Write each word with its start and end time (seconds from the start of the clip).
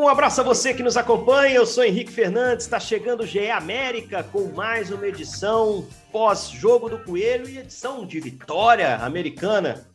Um 0.00 0.08
abraço 0.08 0.40
a 0.40 0.44
você 0.44 0.72
que 0.72 0.82
nos 0.82 0.96
acompanha. 0.96 1.56
Eu 1.56 1.66
sou 1.66 1.84
Henrique 1.84 2.10
Fernandes. 2.10 2.64
Está 2.64 2.80
chegando 2.80 3.20
o 3.20 3.26
GE 3.26 3.50
América 3.50 4.22
com 4.22 4.46
mais 4.46 4.90
uma 4.90 5.06
edição 5.06 5.86
pós-jogo 6.10 6.88
do 6.88 6.98
Coelho 7.00 7.46
e 7.46 7.58
edição 7.58 8.06
de 8.06 8.18
vitória 8.18 8.96
americana. 8.96 9.86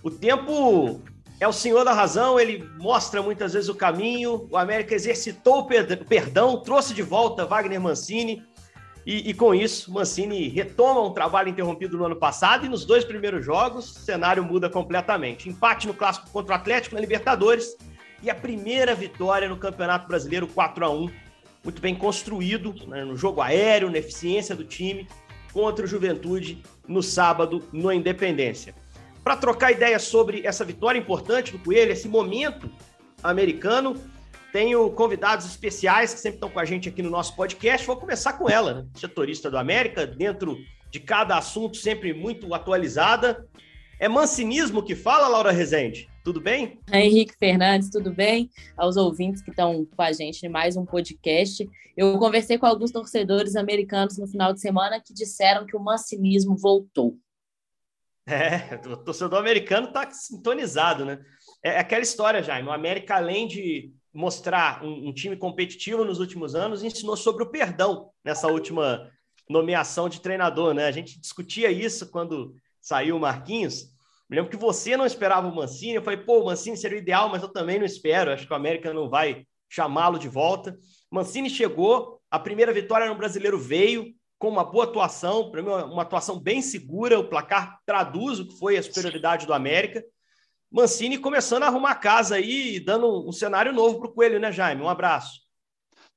O 0.00 0.12
tempo 0.12 1.00
é 1.40 1.48
o 1.48 1.52
senhor 1.52 1.84
da 1.84 1.92
razão, 1.92 2.38
ele 2.38 2.70
mostra 2.78 3.20
muitas 3.20 3.52
vezes 3.52 3.68
o 3.68 3.74
caminho. 3.74 4.46
O 4.48 4.56
América 4.56 4.94
exercitou 4.94 5.58
o 5.58 5.66
perdão, 5.66 6.62
trouxe 6.62 6.94
de 6.94 7.02
volta 7.02 7.44
Wagner 7.44 7.80
Mancini. 7.80 8.44
E, 9.04 9.30
e, 9.30 9.34
com 9.34 9.52
isso, 9.52 9.92
Mancini 9.92 10.48
retoma 10.48 11.02
um 11.02 11.12
trabalho 11.12 11.48
interrompido 11.48 11.98
no 11.98 12.04
ano 12.04 12.16
passado 12.16 12.64
e 12.64 12.68
nos 12.68 12.84
dois 12.84 13.04
primeiros 13.04 13.44
jogos 13.44 13.90
o 13.90 13.98
cenário 13.98 14.44
muda 14.44 14.70
completamente. 14.70 15.48
Empate 15.48 15.88
no 15.88 15.94
clássico 15.94 16.30
contra 16.30 16.52
o 16.52 16.56
Atlético 16.56 16.94
na 16.94 17.00
Libertadores 17.00 17.76
e 18.22 18.30
a 18.30 18.34
primeira 18.34 18.94
vitória 18.94 19.48
no 19.48 19.56
Campeonato 19.56 20.08
Brasileiro 20.08 20.46
4 20.46 20.84
a 20.84 20.90
1 20.90 21.10
muito 21.64 21.82
bem 21.82 21.94
construído 21.94 22.74
né, 22.86 23.04
no 23.04 23.16
jogo 23.16 23.40
aéreo, 23.40 23.90
na 23.90 23.98
eficiência 23.98 24.54
do 24.54 24.64
time 24.64 25.08
contra 25.52 25.84
o 25.84 25.88
Juventude 25.88 26.62
no 26.86 27.02
sábado 27.02 27.62
no 27.72 27.92
Independência. 27.92 28.74
Para 29.22 29.36
trocar 29.36 29.72
ideias 29.72 30.02
sobre 30.02 30.46
essa 30.46 30.64
vitória 30.64 30.98
importante 30.98 31.52
do 31.52 31.58
Coelho, 31.58 31.92
esse 31.92 32.08
momento 32.08 32.70
americano, 33.22 33.96
tenho 34.52 34.90
convidados 34.92 35.44
especiais 35.44 36.14
que 36.14 36.20
sempre 36.20 36.36
estão 36.36 36.48
com 36.48 36.60
a 36.60 36.64
gente 36.64 36.88
aqui 36.88 37.02
no 37.02 37.10
nosso 37.10 37.36
podcast. 37.36 37.86
Vou 37.86 37.96
começar 37.96 38.34
com 38.34 38.48
ela, 38.48 38.74
né? 38.74 38.86
setorista 38.94 39.50
do 39.50 39.58
América, 39.58 40.06
dentro 40.06 40.56
de 40.90 41.00
cada 41.00 41.36
assunto 41.36 41.76
sempre 41.76 42.14
muito 42.14 42.54
atualizada. 42.54 43.46
É 44.00 44.08
mancinismo 44.08 44.82
que 44.82 44.94
fala, 44.94 45.28
Laura 45.28 45.50
Rezende? 45.50 46.08
Tudo 46.28 46.42
bem? 46.42 46.78
Henrique 46.92 47.34
Fernandes, 47.38 47.88
tudo 47.88 48.12
bem? 48.12 48.50
Aos 48.76 48.98
ouvintes 48.98 49.40
que 49.40 49.48
estão 49.48 49.86
com 49.86 50.02
a 50.02 50.12
gente 50.12 50.44
em 50.44 50.48
mais 50.50 50.76
um 50.76 50.84
podcast. 50.84 51.66
Eu 51.96 52.18
conversei 52.18 52.58
com 52.58 52.66
alguns 52.66 52.90
torcedores 52.90 53.56
americanos 53.56 54.18
no 54.18 54.26
final 54.26 54.52
de 54.52 54.60
semana 54.60 55.00
que 55.00 55.14
disseram 55.14 55.64
que 55.64 55.74
o 55.74 55.80
mancinismo 55.80 56.54
voltou. 56.54 57.16
É, 58.26 58.78
o 58.86 58.96
torcedor 58.98 59.38
americano 59.38 59.86
está 59.86 60.10
sintonizado, 60.10 61.06
né? 61.06 61.18
É 61.62 61.78
aquela 61.78 62.02
história, 62.02 62.42
Jaime. 62.42 62.68
O 62.68 62.72
América, 62.72 63.16
além 63.16 63.48
de 63.48 63.94
mostrar 64.12 64.84
um, 64.84 65.08
um 65.08 65.14
time 65.14 65.34
competitivo 65.34 66.04
nos 66.04 66.20
últimos 66.20 66.54
anos, 66.54 66.84
ensinou 66.84 67.16
sobre 67.16 67.42
o 67.42 67.50
perdão 67.50 68.10
nessa 68.22 68.48
última 68.48 69.10
nomeação 69.48 70.10
de 70.10 70.20
treinador, 70.20 70.74
né? 70.74 70.84
A 70.84 70.92
gente 70.92 71.18
discutia 71.18 71.70
isso 71.70 72.10
quando 72.10 72.54
saiu 72.82 73.16
o 73.16 73.20
Marquinhos 73.20 73.96
me 74.28 74.36
lembro 74.36 74.50
que 74.50 74.56
você 74.56 74.96
não 74.96 75.06
esperava 75.06 75.48
o 75.48 75.54
Mancini. 75.54 75.94
Eu 75.94 76.02
falei, 76.02 76.20
pô, 76.20 76.40
o 76.40 76.44
Mancini 76.46 76.76
seria 76.76 76.98
o 76.98 77.00
ideal, 77.00 77.30
mas 77.30 77.42
eu 77.42 77.48
também 77.48 77.78
não 77.78 77.86
espero. 77.86 78.30
Acho 78.30 78.46
que 78.46 78.52
o 78.52 78.56
América 78.56 78.92
não 78.92 79.08
vai 79.08 79.46
chamá-lo 79.68 80.18
de 80.18 80.28
volta. 80.28 80.76
Mancini 81.10 81.48
chegou, 81.48 82.20
a 82.30 82.38
primeira 82.38 82.72
vitória 82.72 83.08
no 83.08 83.14
brasileiro 83.14 83.58
veio 83.58 84.12
com 84.38 84.48
uma 84.48 84.64
boa 84.64 84.84
atuação, 84.84 85.50
para 85.50 85.62
mim, 85.62 85.70
uma 85.70 86.02
atuação 86.02 86.38
bem 86.38 86.60
segura. 86.60 87.18
O 87.18 87.28
placar 87.28 87.78
traduz 87.86 88.38
o 88.38 88.46
que 88.46 88.58
foi 88.58 88.76
a 88.76 88.82
superioridade 88.82 89.46
do 89.46 89.54
América. 89.54 90.04
Mancini 90.70 91.16
começando 91.16 91.62
a 91.62 91.68
arrumar 91.68 91.94
casa 91.94 92.36
aí 92.36 92.76
e 92.76 92.80
dando 92.80 93.26
um, 93.26 93.32
cenário 93.32 93.72
novo 93.72 93.98
para 93.98 94.08
o 94.08 94.12
Coelho, 94.12 94.38
né, 94.38 94.52
Jaime? 94.52 94.82
Um 94.82 94.88
abraço. 94.88 95.47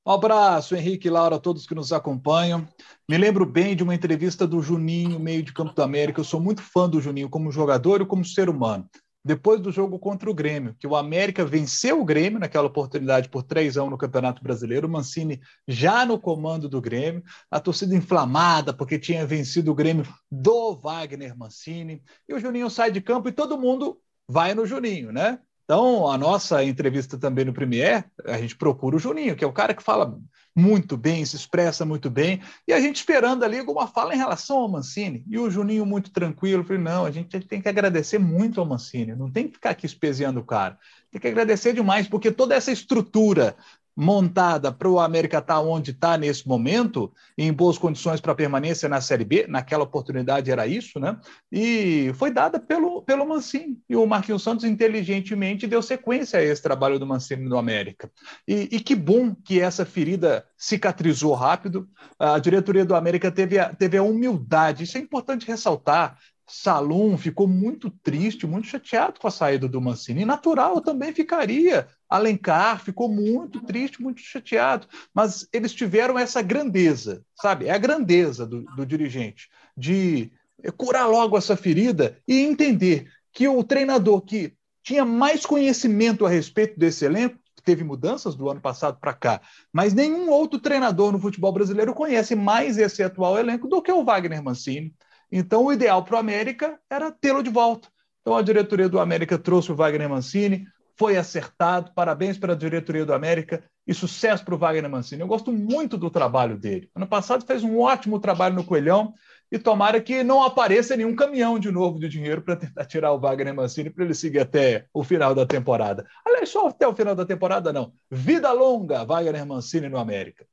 Um 0.03 0.11
abraço, 0.13 0.75
Henrique 0.75 1.07
e 1.07 1.11
Laura, 1.11 1.35
a 1.35 1.39
todos 1.39 1.67
que 1.67 1.75
nos 1.75 1.93
acompanham. 1.93 2.67
Me 3.07 3.19
lembro 3.19 3.45
bem 3.45 3.75
de 3.75 3.83
uma 3.83 3.93
entrevista 3.93 4.47
do 4.47 4.59
Juninho, 4.59 5.19
meio 5.19 5.43
de 5.43 5.53
campo 5.53 5.75
da 5.75 5.83
América. 5.83 6.19
Eu 6.19 6.25
sou 6.25 6.39
muito 6.39 6.63
fã 6.63 6.89
do 6.89 6.99
Juninho 6.99 7.29
como 7.29 7.51
jogador 7.51 8.01
e 8.01 8.05
como 8.05 8.25
ser 8.25 8.49
humano. 8.49 8.89
Depois 9.23 9.61
do 9.61 9.71
jogo 9.71 9.99
contra 9.99 10.27
o 10.27 10.33
Grêmio, 10.33 10.75
que 10.79 10.87
o 10.87 10.95
América 10.95 11.45
venceu 11.45 12.01
o 12.01 12.05
Grêmio 12.05 12.39
naquela 12.39 12.65
oportunidade 12.65 13.29
por 13.29 13.43
3 13.43 13.77
a 13.77 13.83
1 13.83 13.91
no 13.91 13.97
Campeonato 13.97 14.41
Brasileiro, 14.41 14.87
o 14.87 14.89
Mancini 14.89 15.39
já 15.67 16.03
no 16.03 16.19
comando 16.19 16.67
do 16.67 16.81
Grêmio, 16.81 17.21
a 17.51 17.59
torcida 17.59 17.95
inflamada 17.95 18.73
porque 18.73 18.97
tinha 18.97 19.23
vencido 19.23 19.71
o 19.71 19.75
Grêmio 19.75 20.07
do 20.31 20.75
Wagner 20.77 21.37
Mancini, 21.37 22.01
e 22.27 22.33
o 22.33 22.39
Juninho 22.39 22.71
sai 22.71 22.89
de 22.89 22.99
campo 22.99 23.29
e 23.29 23.31
todo 23.31 23.59
mundo 23.59 23.99
vai 24.27 24.55
no 24.55 24.65
Juninho, 24.65 25.11
né? 25.11 25.37
Então, 25.71 26.05
a 26.05 26.17
nossa 26.17 26.61
entrevista 26.65 27.17
também 27.17 27.45
no 27.45 27.53
Premier, 27.53 28.03
a 28.25 28.37
gente 28.37 28.57
procura 28.57 28.97
o 28.97 28.99
Juninho, 28.99 29.37
que 29.37 29.43
é 29.45 29.47
o 29.47 29.53
cara 29.53 29.73
que 29.73 29.81
fala 29.81 30.19
muito 30.53 30.97
bem, 30.97 31.23
se 31.23 31.37
expressa 31.37 31.85
muito 31.85 32.09
bem, 32.09 32.41
e 32.67 32.73
a 32.73 32.79
gente 32.81 32.97
esperando 32.97 33.45
ali 33.45 33.57
alguma 33.57 33.87
fala 33.87 34.13
em 34.13 34.17
relação 34.17 34.57
ao 34.57 34.67
Mancini. 34.67 35.23
E 35.29 35.39
o 35.39 35.49
Juninho 35.49 35.85
muito 35.85 36.11
tranquilo, 36.11 36.65
falei, 36.65 36.81
não, 36.81 37.05
a 37.05 37.11
gente 37.11 37.39
tem 37.47 37.61
que 37.61 37.69
agradecer 37.69 38.19
muito 38.19 38.59
ao 38.59 38.65
Mancini, 38.65 39.15
não 39.15 39.31
tem 39.31 39.47
que 39.47 39.53
ficar 39.53 39.69
aqui 39.69 39.85
espeziando 39.85 40.41
o 40.41 40.45
cara. 40.45 40.77
Tem 41.09 41.21
que 41.21 41.27
agradecer 41.29 41.71
demais, 41.71 42.05
porque 42.05 42.33
toda 42.33 42.53
essa 42.53 42.73
estrutura 42.73 43.55
montada 43.95 44.71
para 44.71 44.89
o 44.89 44.99
América 44.99 45.39
estar 45.39 45.55
tá 45.55 45.61
onde 45.61 45.91
está 45.91 46.17
nesse 46.17 46.47
momento, 46.47 47.11
em 47.37 47.51
boas 47.51 47.77
condições 47.77 48.21
para 48.21 48.33
permanência 48.33 48.87
na 48.87 49.01
Série 49.01 49.25
B, 49.25 49.45
naquela 49.47 49.83
oportunidade 49.83 50.49
era 50.49 50.65
isso, 50.65 50.99
né? 50.99 51.19
E 51.51 52.11
foi 52.15 52.31
dada 52.31 52.59
pelo, 52.59 53.01
pelo 53.01 53.27
Mancini. 53.27 53.77
E 53.89 53.95
o 53.95 54.05
Marquinhos 54.05 54.43
Santos 54.43 54.65
inteligentemente 54.65 55.67
deu 55.67 55.81
sequência 55.81 56.39
a 56.39 56.43
esse 56.43 56.61
trabalho 56.61 56.97
do 56.97 57.05
Mancini 57.05 57.47
no 57.47 57.57
América. 57.57 58.09
E, 58.47 58.69
e 58.71 58.79
que 58.79 58.95
bom 58.95 59.35
que 59.35 59.59
essa 59.59 59.85
ferida 59.85 60.45
cicatrizou 60.57 61.33
rápido. 61.33 61.87
A 62.17 62.39
diretoria 62.39 62.85
do 62.85 62.95
América 62.95 63.31
teve 63.31 63.59
a, 63.59 63.73
teve 63.73 63.97
a 63.97 64.03
humildade, 64.03 64.83
isso 64.83 64.97
é 64.97 65.01
importante 65.01 65.47
ressaltar, 65.47 66.17
Salum 66.51 67.17
ficou 67.17 67.47
muito 67.47 67.89
triste, 67.89 68.45
muito 68.45 68.67
chateado 68.67 69.19
com 69.19 69.27
a 69.27 69.31
saída 69.31 69.69
do 69.69 69.79
Mancini. 69.79 70.23
E 70.23 70.25
natural, 70.25 70.75
eu 70.75 70.81
também 70.81 71.13
ficaria. 71.13 71.87
Alencar 72.11 72.83
ficou 72.83 73.07
muito 73.07 73.61
triste, 73.61 74.01
muito 74.01 74.21
chateado. 74.21 74.85
Mas 75.13 75.47
eles 75.53 75.73
tiveram 75.73 76.19
essa 76.19 76.41
grandeza, 76.41 77.23
sabe? 77.33 77.67
É 77.67 77.71
a 77.71 77.77
grandeza 77.77 78.45
do, 78.45 78.63
do 78.75 78.85
dirigente 78.85 79.49
de 79.75 80.31
curar 80.77 81.07
logo 81.07 81.37
essa 81.37 81.55
ferida 81.55 82.17
e 82.27 82.39
entender 82.39 83.09
que 83.31 83.47
o 83.47 83.63
treinador 83.63 84.21
que 84.21 84.53
tinha 84.83 85.05
mais 85.05 85.45
conhecimento 85.45 86.25
a 86.25 86.29
respeito 86.29 86.77
desse 86.77 87.05
elenco 87.05 87.39
teve 87.63 87.83
mudanças 87.83 88.35
do 88.35 88.49
ano 88.49 88.59
passado 88.59 88.97
para 88.99 89.13
cá, 89.13 89.39
mas 89.71 89.93
nenhum 89.93 90.29
outro 90.29 90.59
treinador 90.59 91.11
no 91.11 91.19
futebol 91.19 91.51
brasileiro 91.51 91.93
conhece 91.93 92.35
mais 92.35 92.77
esse 92.77 93.03
atual 93.03 93.37
elenco 93.37 93.67
do 93.67 93.81
que 93.81 93.91
o 93.91 94.03
Wagner 94.03 94.43
Mancini. 94.43 94.93
Então, 95.31 95.65
o 95.65 95.71
ideal 95.71 96.03
para 96.03 96.15
o 96.15 96.19
América 96.19 96.79
era 96.89 97.11
tê-lo 97.11 97.43
de 97.43 97.49
volta. 97.49 97.87
Então, 98.21 98.35
a 98.35 98.41
diretoria 98.41 98.89
do 98.89 98.99
América 98.99 99.37
trouxe 99.37 99.71
o 99.71 99.75
Wagner 99.75 100.09
Mancini, 100.09 100.65
foi 101.01 101.17
acertado. 101.17 101.91
Parabéns 101.95 102.37
para 102.37 102.53
a 102.53 102.55
diretoria 102.55 103.03
do 103.03 103.11
América 103.11 103.63
e 103.87 103.93
sucesso 103.93 104.45
para 104.45 104.53
o 104.53 104.57
Wagner 104.59 104.87
Mancini. 104.87 105.23
Eu 105.23 105.27
gosto 105.27 105.51
muito 105.51 105.97
do 105.97 106.11
trabalho 106.11 106.55
dele. 106.59 106.91
Ano 106.95 107.07
passado 107.07 107.43
fez 107.43 107.63
um 107.63 107.79
ótimo 107.79 108.19
trabalho 108.19 108.53
no 108.53 108.63
Coelhão 108.63 109.11
e 109.51 109.57
tomara 109.57 109.99
que 109.99 110.23
não 110.23 110.43
apareça 110.43 110.95
nenhum 110.95 111.15
caminhão 111.15 111.57
de 111.57 111.71
novo 111.71 111.99
de 111.99 112.07
dinheiro 112.07 112.43
para 112.43 112.55
tentar 112.55 112.85
tirar 112.85 113.13
o 113.13 113.19
Wagner 113.19 113.51
Mancini 113.51 113.89
para 113.89 114.05
ele 114.05 114.13
seguir 114.13 114.41
até 114.41 114.85
o 114.93 115.03
final 115.03 115.33
da 115.33 115.43
temporada. 115.43 116.05
Aliás, 116.23 116.49
só 116.49 116.67
até 116.67 116.87
o 116.87 116.93
final 116.93 117.15
da 117.15 117.25
temporada, 117.25 117.73
não. 117.73 117.93
Vida 118.07 118.51
longa, 118.51 119.03
Wagner 119.03 119.43
Mancini 119.43 119.89
no 119.89 119.97
América. 119.97 120.45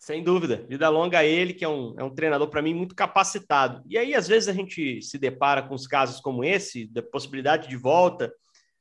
Sem 0.00 0.24
dúvida. 0.24 0.66
Vida 0.68 0.88
longa 0.88 1.20
a 1.20 1.24
ele, 1.24 1.54
que 1.54 1.64
é 1.64 1.68
um, 1.68 1.94
é 1.96 2.02
um 2.02 2.10
treinador, 2.10 2.48
para 2.48 2.60
mim, 2.60 2.74
muito 2.74 2.96
capacitado. 2.96 3.84
E 3.86 3.96
aí, 3.96 4.16
às 4.16 4.26
vezes, 4.26 4.48
a 4.48 4.52
gente 4.52 5.00
se 5.00 5.16
depara 5.16 5.62
com 5.62 5.76
os 5.76 5.86
casos 5.86 6.20
como 6.20 6.42
esse, 6.42 6.86
da 6.86 7.02
possibilidade 7.02 7.68
de 7.68 7.76
volta. 7.76 8.32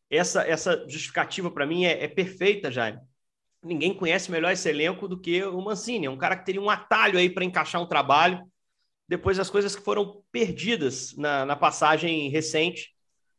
Essa, 0.10 0.42
essa 0.44 0.86
justificativa, 0.88 1.52
para 1.52 1.66
mim, 1.66 1.86
é, 1.86 2.04
é 2.04 2.08
perfeita, 2.08 2.72
Jaime. 2.72 3.00
Ninguém 3.64 3.94
conhece 3.94 4.32
melhor 4.32 4.52
esse 4.52 4.70
elenco 4.70 5.08
do 5.08 5.20
que 5.20 5.44
o 5.44 5.62
Mancini. 5.62 6.08
É 6.08 6.10
um 6.10 6.18
cara 6.18 6.36
que 6.36 6.46
teria 6.46 6.62
um 6.62 6.70
atalho 6.70 7.20
aí 7.20 7.30
para 7.30 7.44
encaixar 7.44 7.82
um 7.82 7.88
trabalho 7.88 8.42
depois 9.08 9.38
das 9.38 9.50
coisas 9.50 9.76
que 9.76 9.84
foram 9.84 10.24
perdidas 10.32 11.16
na, 11.18 11.46
na 11.46 11.56
passagem 11.56 12.30
recente 12.30 12.94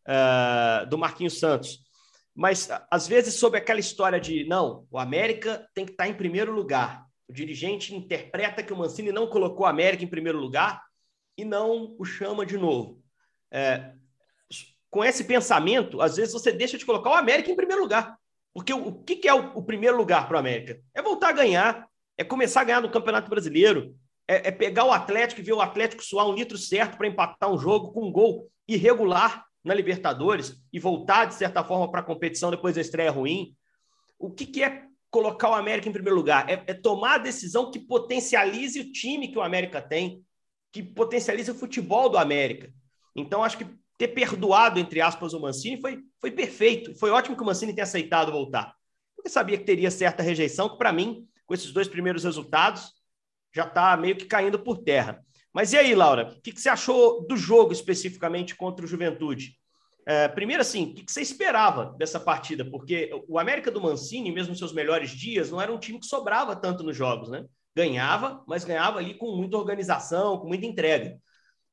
uh, 0.07 0.87
do 0.87 0.99
Marquinhos 0.99 1.39
Santos. 1.39 1.79
Mas, 2.35 2.69
às 2.91 3.09
vezes, 3.09 3.35
sobre 3.35 3.59
aquela 3.59 3.81
história 3.81 4.21
de, 4.21 4.45
não, 4.45 4.87
o 4.91 4.99
América 4.99 5.67
tem 5.75 5.85
que 5.85 5.93
estar 5.93 6.05
tá 6.05 6.11
em 6.11 6.15
primeiro 6.15 6.53
lugar 6.53 7.05
o 7.31 7.33
dirigente 7.33 7.95
interpreta 7.95 8.61
que 8.61 8.73
o 8.73 8.77
Mancini 8.77 9.13
não 9.13 9.29
colocou 9.29 9.65
a 9.65 9.71
América 9.71 10.03
em 10.03 10.09
primeiro 10.09 10.41
lugar 10.41 10.83
e 11.39 11.45
não 11.45 11.95
o 11.97 12.05
chama 12.05 12.45
de 12.45 12.59
novo. 12.59 13.01
É, 13.53 13.93
com 14.91 15.05
esse 15.05 15.25
pensamento, 15.25 16.01
às 16.01 16.17
vezes 16.17 16.33
você 16.33 16.51
deixa 16.51 16.77
de 16.77 16.85
colocar 16.85 17.11
o 17.11 17.15
América 17.15 17.51
em 17.51 17.57
primeiro 17.57 17.83
lugar. 17.83 18.19
Porque 18.53 18.73
o, 18.75 18.89
o 18.89 19.05
que, 19.05 19.17
que, 19.17 19.29
é 19.29 19.35
o, 19.35 19.59
o 19.59 19.63
primeiro 19.63 19.97
lugar 19.97 20.27
para 20.27 20.37
o 20.37 20.41
América? 20.41 20.81
É 20.93 21.01
voltar 21.01 21.29
a 21.29 21.33
ganhar, 21.33 21.87
é 22.19 22.25
começar 22.25 22.63
a 22.63 22.65
ganhar 22.65 22.81
no 22.81 22.91
Campeonato 22.91 23.31
Brasileiro, 23.31 23.95
é, 24.27 24.49
é 24.49 24.51
pegar 24.51 24.85
o 24.85 24.93
Atlético 24.93 25.41
e 25.41 25.45
ver 25.45 25.53
o 25.53 25.61
Atlético 25.61 26.03
suar 26.03 26.29
um 26.29 26.35
litro 26.35 26.59
certo 26.59 26.97
para 26.97 27.07
empatar 27.07 27.51
um 27.51 27.59
jogo 27.59 27.93
com 27.93 28.07
um 28.07 28.13
gol 28.13 28.51
irregular 28.67 29.45
na 29.63 29.75
Libertadores 29.75 30.57
e 30.73 30.79
voltar, 30.79 31.27
de 31.27 31.35
certa 31.35 31.63
forma, 31.63 31.91
para 31.91 32.01
a 32.01 32.05
competição 32.05 32.51
depois 32.51 32.75
da 32.75 32.81
estreia 32.81 33.11
ruim. 33.11 33.55
O 34.19 34.31
que, 34.31 34.47
que 34.47 34.63
é 34.63 34.85
colocar 35.11 35.51
o 35.51 35.55
América 35.55 35.89
em 35.89 35.93
primeiro 35.93 36.17
lugar? 36.17 36.49
É, 36.49 36.63
é, 36.67 36.75
tomar 36.75 37.15
a 37.15 37.19
decisão 37.19 37.71
que 37.71 37.79
potencialize 37.79 38.81
o 38.81 38.93
time 38.93 39.29
que 39.29 39.39
o 39.39 39.43
América 39.43 39.81
tem, 39.81 40.25
que 40.73 40.83
potencialize 40.83 41.51
o 41.51 41.55
futebol 41.55 42.09
do 42.09 42.19
América. 42.19 42.73
Então, 43.15 43.43
acho 43.45 43.59
que 43.59 43.67
ter 44.01 44.09
perdoado, 44.09 44.81
entre 44.81 45.03
aspas, 45.03 45.35
o 45.35 45.41
Mancini 45.41 45.79
foi, 45.79 46.03
foi 46.19 46.31
perfeito. 46.31 46.95
Foi 46.95 47.11
ótimo 47.11 47.37
que 47.37 47.43
o 47.43 47.45
Mancini 47.45 47.75
tenha 47.75 47.85
aceitado 47.85 48.33
voltar. 48.33 48.75
Porque 49.15 49.29
sabia 49.29 49.59
que 49.59 49.65
teria 49.65 49.91
certa 49.91 50.23
rejeição, 50.23 50.71
que 50.71 50.79
para 50.79 50.91
mim, 50.91 51.29
com 51.45 51.53
esses 51.53 51.71
dois 51.71 51.87
primeiros 51.87 52.25
resultados, 52.25 52.95
já 53.55 53.65
está 53.65 53.95
meio 53.99 54.17
que 54.17 54.25
caindo 54.25 54.59
por 54.59 54.79
terra. 54.79 55.23
Mas 55.53 55.75
e 55.75 55.77
aí, 55.77 55.95
Laura? 55.95 56.35
O 56.35 56.41
que, 56.41 56.51
que 56.51 56.63
você 56.63 56.71
achou 56.71 57.27
do 57.27 57.37
jogo 57.37 57.75
especificamente 57.75 58.57
contra 58.57 58.87
o 58.87 58.89
Juventude? 58.89 59.59
É, 60.07 60.29
primeiro, 60.29 60.63
assim, 60.63 60.85
o 60.85 60.95
que, 60.95 61.05
que 61.05 61.13
você 61.13 61.21
esperava 61.21 61.95
dessa 61.99 62.19
partida? 62.19 62.65
Porque 62.65 63.11
o 63.29 63.39
América 63.39 63.71
do 63.71 63.83
Mancini, 63.83 64.33
mesmo 64.33 64.57
seus 64.57 64.73
melhores 64.73 65.11
dias, 65.11 65.51
não 65.51 65.61
era 65.61 65.71
um 65.71 65.79
time 65.79 66.01
que 66.01 66.07
sobrava 66.07 66.57
tanto 66.57 66.83
nos 66.83 66.97
jogos, 66.97 67.29
né? 67.29 67.45
Ganhava, 67.77 68.43
mas 68.49 68.65
ganhava 68.65 68.99
ali 68.99 69.13
com 69.13 69.37
muita 69.37 69.59
organização, 69.59 70.39
com 70.39 70.49
muita 70.49 70.65
entrega. 70.65 71.21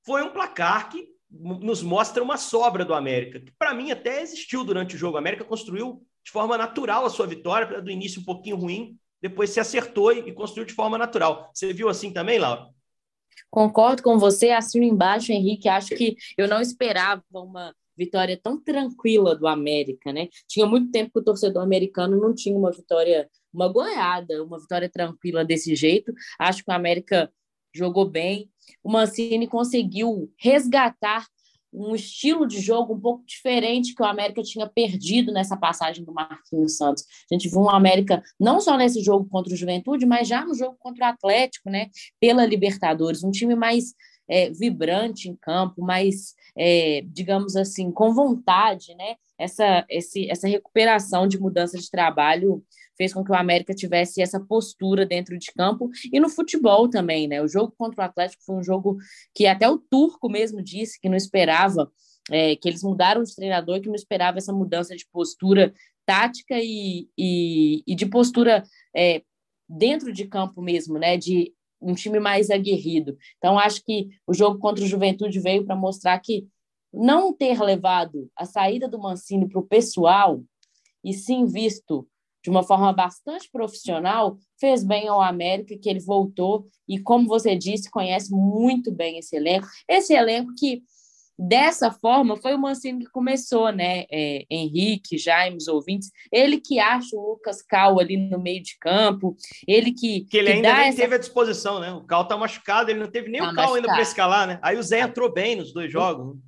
Foi 0.05 0.21
um 0.23 0.33
placar 0.33 0.89
que 0.89 1.07
nos 1.29 1.81
mostra 1.81 2.23
uma 2.23 2.37
sobra 2.37 2.85
do 2.85 2.93
América, 2.93 3.39
que 3.39 3.51
para 3.57 3.73
mim 3.73 3.91
até 3.91 4.21
existiu 4.21 4.63
durante 4.63 4.95
o 4.95 4.97
jogo. 4.97 5.15
O 5.15 5.19
América 5.19 5.43
construiu 5.43 6.01
de 6.23 6.31
forma 6.31 6.57
natural 6.57 7.05
a 7.05 7.09
sua 7.09 7.27
vitória, 7.27 7.81
do 7.81 7.91
início 7.91 8.21
um 8.21 8.25
pouquinho 8.25 8.57
ruim, 8.57 8.97
depois 9.21 9.49
se 9.49 9.59
acertou 9.59 10.11
e 10.11 10.31
construiu 10.31 10.65
de 10.65 10.73
forma 10.73 10.97
natural. 10.97 11.49
Você 11.53 11.73
viu 11.73 11.89
assim 11.89 12.11
também, 12.13 12.39
Laura? 12.39 12.67
Concordo 13.49 14.03
com 14.03 14.17
você, 14.17 14.51
assino 14.51 14.83
embaixo, 14.83 15.31
Henrique. 15.31 15.69
Acho 15.69 15.95
que 15.95 16.15
eu 16.37 16.47
não 16.47 16.61
esperava 16.61 17.23
uma 17.31 17.73
vitória 17.97 18.39
tão 18.41 18.61
tranquila 18.61 19.35
do 19.35 19.47
América, 19.47 20.13
né? 20.13 20.27
Tinha 20.47 20.65
muito 20.65 20.91
tempo 20.91 21.11
que 21.11 21.19
o 21.19 21.23
torcedor 21.23 21.63
americano 21.63 22.19
não 22.19 22.33
tinha 22.33 22.55
uma 22.55 22.71
vitória, 22.71 23.27
uma 23.51 23.67
goleada, 23.67 24.43
uma 24.43 24.59
vitória 24.59 24.89
tranquila 24.89 25.43
desse 25.43 25.75
jeito. 25.75 26.13
Acho 26.39 26.63
que 26.63 26.69
o 26.69 26.73
América 26.73 27.31
jogou 27.73 28.07
bem. 28.07 28.51
O 28.83 28.91
Mancini 28.91 29.47
conseguiu 29.47 30.31
resgatar 30.37 31.25
um 31.73 31.93
estilo 31.93 32.47
de 32.47 32.59
jogo 32.59 32.93
um 32.93 32.99
pouco 32.99 33.23
diferente 33.25 33.93
que 33.93 34.01
o 34.01 34.05
América 34.05 34.41
tinha 34.41 34.67
perdido 34.67 35.31
nessa 35.31 35.55
passagem 35.55 36.03
do 36.03 36.13
Marquinhos 36.13 36.77
Santos. 36.77 37.03
A 37.29 37.35
gente 37.35 37.49
viu 37.49 37.59
um 37.59 37.69
América 37.69 38.23
não 38.39 38.59
só 38.59 38.77
nesse 38.77 39.03
jogo 39.03 39.27
contra 39.29 39.53
o 39.53 39.57
Juventude, 39.57 40.05
mas 40.05 40.27
já 40.27 40.45
no 40.45 40.55
jogo 40.55 40.77
contra 40.79 41.05
o 41.05 41.09
Atlético, 41.09 41.69
né? 41.69 41.89
Pela 42.19 42.45
Libertadores, 42.45 43.23
um 43.23 43.31
time 43.31 43.55
mais 43.55 43.93
é, 44.27 44.49
vibrante 44.49 45.29
em 45.29 45.35
campo, 45.35 45.81
mais, 45.81 46.35
é, 46.57 47.01
digamos 47.07 47.55
assim, 47.55 47.91
com 47.91 48.13
vontade, 48.13 48.93
né? 48.95 49.15
Essa, 49.37 49.85
esse, 49.89 50.29
essa 50.29 50.47
recuperação 50.47 51.27
de 51.27 51.39
mudança 51.39 51.77
de 51.77 51.89
trabalho 51.89 52.63
fez 52.97 53.13
com 53.13 53.23
que 53.23 53.31
o 53.31 53.35
América 53.35 53.73
tivesse 53.73 54.21
essa 54.21 54.39
postura 54.39 55.05
dentro 55.05 55.37
de 55.37 55.51
campo 55.53 55.89
e 56.11 56.19
no 56.19 56.29
futebol 56.29 56.89
também, 56.89 57.27
né? 57.27 57.41
O 57.41 57.47
jogo 57.47 57.73
contra 57.77 58.01
o 58.01 58.05
Atlético 58.05 58.43
foi 58.43 58.55
um 58.55 58.63
jogo 58.63 58.97
que 59.33 59.45
até 59.45 59.69
o 59.69 59.77
Turco 59.77 60.27
mesmo 60.27 60.61
disse 60.61 60.99
que 60.99 61.07
não 61.07 61.15
esperava, 61.15 61.89
é, 62.31 62.55
que 62.55 62.67
eles 62.67 62.83
mudaram 62.83 63.23
de 63.23 63.35
treinador, 63.35 63.79
que 63.79 63.87
não 63.87 63.95
esperava 63.95 64.39
essa 64.39 64.51
mudança 64.51 64.95
de 64.95 65.05
postura 65.11 65.73
tática 66.05 66.55
e, 66.57 67.07
e, 67.17 67.83
e 67.85 67.95
de 67.95 68.05
postura 68.07 68.63
é, 68.95 69.21
dentro 69.69 70.11
de 70.11 70.25
campo 70.25 70.61
mesmo, 70.61 70.97
né? 70.97 71.17
De 71.17 71.53
um 71.81 71.93
time 71.93 72.19
mais 72.19 72.49
aguerrido. 72.49 73.17
Então, 73.37 73.57
acho 73.57 73.83
que 73.83 74.09
o 74.25 74.33
jogo 74.33 74.59
contra 74.59 74.83
o 74.83 74.87
Juventude 74.87 75.39
veio 75.39 75.65
para 75.65 75.75
mostrar 75.75 76.19
que 76.19 76.47
não 76.91 77.33
ter 77.33 77.59
levado 77.61 78.29
a 78.35 78.45
saída 78.45 78.87
do 78.87 78.99
Mancini 78.99 79.47
para 79.47 79.59
o 79.59 79.67
pessoal 79.67 80.41
e 81.03 81.13
sim 81.13 81.45
visto 81.45 82.07
de 82.43 82.49
uma 82.49 82.63
forma 82.63 82.93
bastante 82.93 83.49
profissional, 83.51 84.37
fez 84.57 84.81
bem 84.81 85.07
ao 85.09 85.21
América, 85.21 85.77
que 85.77 85.89
ele 85.89 85.99
voltou 85.99 86.65
e, 86.87 86.97
como 86.97 87.27
você 87.27 87.57
disse, 87.57 87.91
conhece 87.91 88.31
muito 88.31 88.89
bem 88.89 89.17
esse 89.17 89.35
elenco. 89.35 89.67
Esse 89.85 90.13
elenco 90.13 90.53
que, 90.57 90.81
dessa 91.37 91.91
forma, 91.91 92.35
foi 92.35 92.53
o 92.53 92.59
Mancini 92.59 93.05
que 93.05 93.11
começou, 93.11 93.71
né? 93.71 94.05
É, 94.11 94.45
Henrique, 94.49 95.17
Jaime, 95.17 95.57
os 95.57 95.67
ouvintes, 95.67 96.11
ele 96.31 96.59
que 96.59 96.79
acha 96.79 97.15
o 97.15 97.31
Lucas 97.31 97.61
Cal 97.61 97.99
ali 97.99 98.17
no 98.17 98.39
meio 98.39 98.61
de 98.61 98.77
campo, 98.79 99.35
ele 99.67 99.91
que. 99.91 100.21
Que 100.25 100.37
ele 100.37 100.47
que 100.47 100.53
ainda 100.53 100.73
nem 100.73 100.87
essa... 100.87 100.97
teve 100.97 101.15
à 101.15 101.17
disposição, 101.17 101.79
né? 101.79 101.91
O 101.91 102.03
Cal 102.03 102.27
tá 102.27 102.35
machucado, 102.37 102.89
ele 102.89 102.99
não 102.99 103.11
teve 103.11 103.29
nem 103.29 103.41
tá 103.41 103.51
o 103.51 103.53
Cal 103.53 103.55
machucado. 103.55 103.75
ainda 103.75 103.87
para 103.89 104.01
escalar, 104.01 104.47
né? 104.47 104.59
Aí 104.61 104.77
o 104.77 104.83
Zé 104.83 105.01
entrou 105.01 105.31
bem 105.31 105.55
nos 105.55 105.73
dois 105.73 105.91
jogos. 105.91 106.35
Né? 106.35 106.41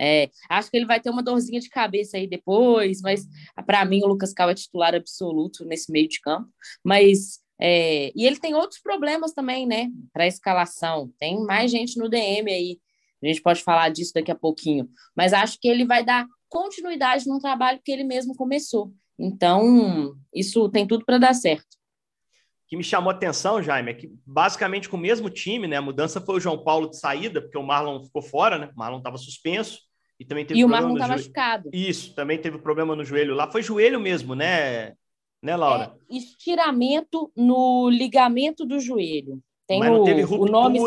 É, 0.00 0.30
acho 0.48 0.70
que 0.70 0.76
ele 0.76 0.86
vai 0.86 1.00
ter 1.00 1.10
uma 1.10 1.22
dorzinha 1.22 1.60
de 1.60 1.68
cabeça 1.68 2.16
aí 2.16 2.28
depois, 2.28 3.00
mas 3.00 3.26
para 3.66 3.84
mim 3.84 4.00
o 4.04 4.06
Lucas 4.06 4.32
Cal 4.32 4.48
é 4.48 4.54
titular 4.54 4.94
absoluto 4.94 5.64
nesse 5.64 5.90
meio 5.90 6.08
de 6.08 6.20
campo. 6.20 6.48
Mas 6.84 7.40
é, 7.60 8.12
e 8.14 8.24
ele 8.24 8.38
tem 8.38 8.54
outros 8.54 8.80
problemas 8.80 9.32
também, 9.32 9.66
né? 9.66 9.90
Para 10.12 10.26
escalação. 10.26 11.12
Tem 11.18 11.40
mais 11.44 11.70
gente 11.70 11.98
no 11.98 12.08
DM 12.08 12.50
aí. 12.50 12.78
A 13.22 13.26
gente 13.26 13.42
pode 13.42 13.62
falar 13.62 13.88
disso 13.88 14.12
daqui 14.14 14.30
a 14.30 14.36
pouquinho. 14.36 14.88
Mas 15.16 15.32
acho 15.32 15.58
que 15.60 15.68
ele 15.68 15.84
vai 15.84 16.04
dar 16.04 16.26
continuidade 16.48 17.26
no 17.26 17.38
trabalho 17.38 17.80
que 17.84 17.92
ele 17.92 18.04
mesmo 18.04 18.34
começou. 18.34 18.92
Então, 19.18 20.14
isso 20.32 20.68
tem 20.68 20.86
tudo 20.86 21.04
para 21.04 21.18
dar 21.18 21.34
certo. 21.34 21.66
O 21.66 22.68
que 22.68 22.76
me 22.76 22.84
chamou 22.84 23.10
a 23.10 23.14
atenção, 23.14 23.62
Jaime, 23.62 23.90
é 23.90 23.94
que 23.94 24.12
basicamente 24.26 24.88
com 24.88 24.96
o 24.96 25.00
mesmo 25.00 25.30
time, 25.30 25.66
né? 25.66 25.76
A 25.76 25.82
mudança 25.82 26.20
foi 26.20 26.36
o 26.36 26.40
João 26.40 26.62
Paulo 26.62 26.90
de 26.90 26.98
saída, 26.98 27.40
porque 27.40 27.58
o 27.58 27.62
Marlon 27.62 28.04
ficou 28.04 28.22
fora, 28.22 28.58
né? 28.58 28.70
O 28.74 28.78
Marlon 28.78 28.98
estava 28.98 29.16
suspenso. 29.16 29.80
E 30.20 30.24
também 30.24 30.44
teve 30.44 30.60
e 30.60 30.64
o 30.64 30.68
Marlon 30.68 30.96
tá 30.96 31.08
machucado. 31.08 31.70
Isso, 31.72 32.14
também 32.14 32.38
teve 32.38 32.58
problema 32.58 32.94
no 32.94 33.04
joelho 33.04 33.34
lá. 33.34 33.50
Foi 33.50 33.62
joelho 33.62 34.00
mesmo, 34.00 34.34
né, 34.34 34.94
né 35.42 35.56
Laura? 35.56 35.96
É, 36.10 36.16
estiramento 36.16 37.32
no 37.36 37.88
ligamento 37.88 38.66
do 38.66 38.80
joelho. 38.80 39.40
Tem 39.66 39.78
Mas 39.78 39.90
não 39.90 40.02
o, 40.02 40.04
teve 40.04 40.22
ruptura, 40.22 40.50
o 40.50 40.52
nome 40.52 40.78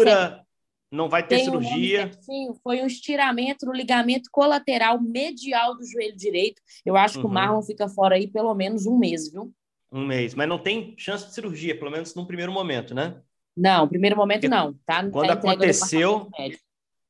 não 0.92 1.08
vai 1.08 1.26
ter 1.26 1.38
Tem 1.38 1.46
cirurgia. 1.46 2.12
Sim, 2.20 2.54
foi 2.62 2.82
um 2.82 2.86
estiramento 2.86 3.66
no 3.66 3.72
ligamento 3.72 4.30
colateral 4.30 5.02
medial 5.02 5.78
do 5.78 5.86
joelho 5.86 6.16
direito. 6.18 6.62
Eu 6.86 6.98
acho 6.98 7.16
uhum. 7.16 7.22
que 7.22 7.26
o 7.28 7.30
uhum. 7.30 7.34
Marlon 7.34 7.62
fica 7.62 7.88
fora 7.88 8.16
aí 8.16 8.28
pelo 8.28 8.54
menos 8.54 8.86
um 8.86 8.98
mês, 8.98 9.32
viu? 9.32 9.54
Um 9.92 10.06
mês, 10.06 10.36
mas 10.36 10.48
não 10.48 10.60
tem 10.60 10.94
chance 10.98 11.26
de 11.26 11.34
cirurgia, 11.34 11.77
pelo 11.77 11.92
menos 11.92 12.13
num 12.15 12.25
primeiro 12.25 12.51
momento, 12.51 12.94
né? 12.94 13.22
Não, 13.56 13.88
primeiro 13.88 14.15
momento 14.15 14.42
Porque 14.42 14.56
não, 14.56 14.74
tá? 14.86 15.10
Quando 15.10 15.27
tá 15.27 15.34
aconteceu, 15.34 16.30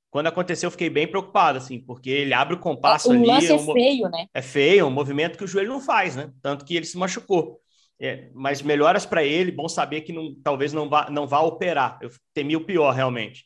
quando 0.10 0.28
aconteceu, 0.28 0.68
eu 0.68 0.72
fiquei 0.72 0.90
bem 0.90 1.08
preocupado, 1.08 1.58
assim, 1.58 1.80
porque 1.80 2.10
ele 2.10 2.34
abre 2.34 2.56
o 2.56 2.60
compasso 2.60 3.10
o 3.10 3.12
ali. 3.12 3.22
O 3.22 3.28
lance 3.28 3.52
é, 3.52 3.56
um, 3.56 3.74
feio, 3.74 4.10
né? 4.10 4.26
É 4.34 4.42
feio, 4.42 4.82
é 4.82 4.84
um 4.84 4.92
movimento 4.92 5.38
que 5.38 5.44
o 5.44 5.48
joelho 5.48 5.70
não 5.70 5.80
faz, 5.80 6.16
né? 6.16 6.32
Tanto 6.42 6.66
que 6.66 6.76
ele 6.76 6.86
se 6.86 6.98
machucou. 6.98 7.60
É, 8.00 8.30
mas 8.34 8.64
melhoras 8.64 9.06
para 9.06 9.24
ele, 9.24 9.52
bom 9.52 9.70
saber 9.70 10.02
que 10.02 10.12
não, 10.12 10.34
talvez 10.44 10.74
não 10.74 10.90
vá, 10.90 11.08
não 11.10 11.28
vá 11.28 11.40
operar. 11.42 12.00
Eu 12.02 12.10
temi 12.34 12.56
o 12.56 12.66
pior, 12.66 12.92
realmente. 12.92 13.46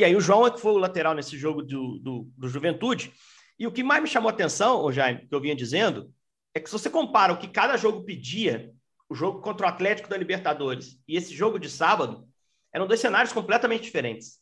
E 0.00 0.04
aí 0.04 0.16
o 0.16 0.20
João 0.20 0.46
é 0.46 0.50
que 0.50 0.58
foi 0.58 0.72
o 0.72 0.78
lateral 0.78 1.12
nesse 1.12 1.36
jogo 1.36 1.60
do, 1.62 1.98
do, 1.98 2.26
do 2.34 2.48
Juventude. 2.48 3.12
E 3.58 3.66
o 3.66 3.70
que 3.70 3.82
mais 3.82 4.02
me 4.02 4.08
chamou 4.08 4.30
a 4.30 4.32
atenção, 4.32 4.82
o 4.82 4.90
Jaime, 4.90 5.28
que 5.28 5.34
eu 5.34 5.40
vinha 5.42 5.54
dizendo, 5.54 6.10
é 6.54 6.58
que 6.58 6.70
se 6.70 6.72
você 6.72 6.88
compara 6.88 7.34
o 7.34 7.36
que 7.36 7.46
cada 7.46 7.76
jogo 7.76 8.02
pedia, 8.02 8.72
o 9.10 9.14
jogo 9.14 9.42
contra 9.42 9.66
o 9.66 9.68
Atlético 9.68 10.08
da 10.08 10.16
Libertadores 10.16 10.98
e 11.06 11.18
esse 11.18 11.34
jogo 11.34 11.58
de 11.58 11.68
sábado, 11.68 12.26
eram 12.72 12.86
dois 12.86 12.98
cenários 12.98 13.30
completamente 13.30 13.82
diferentes. 13.82 14.38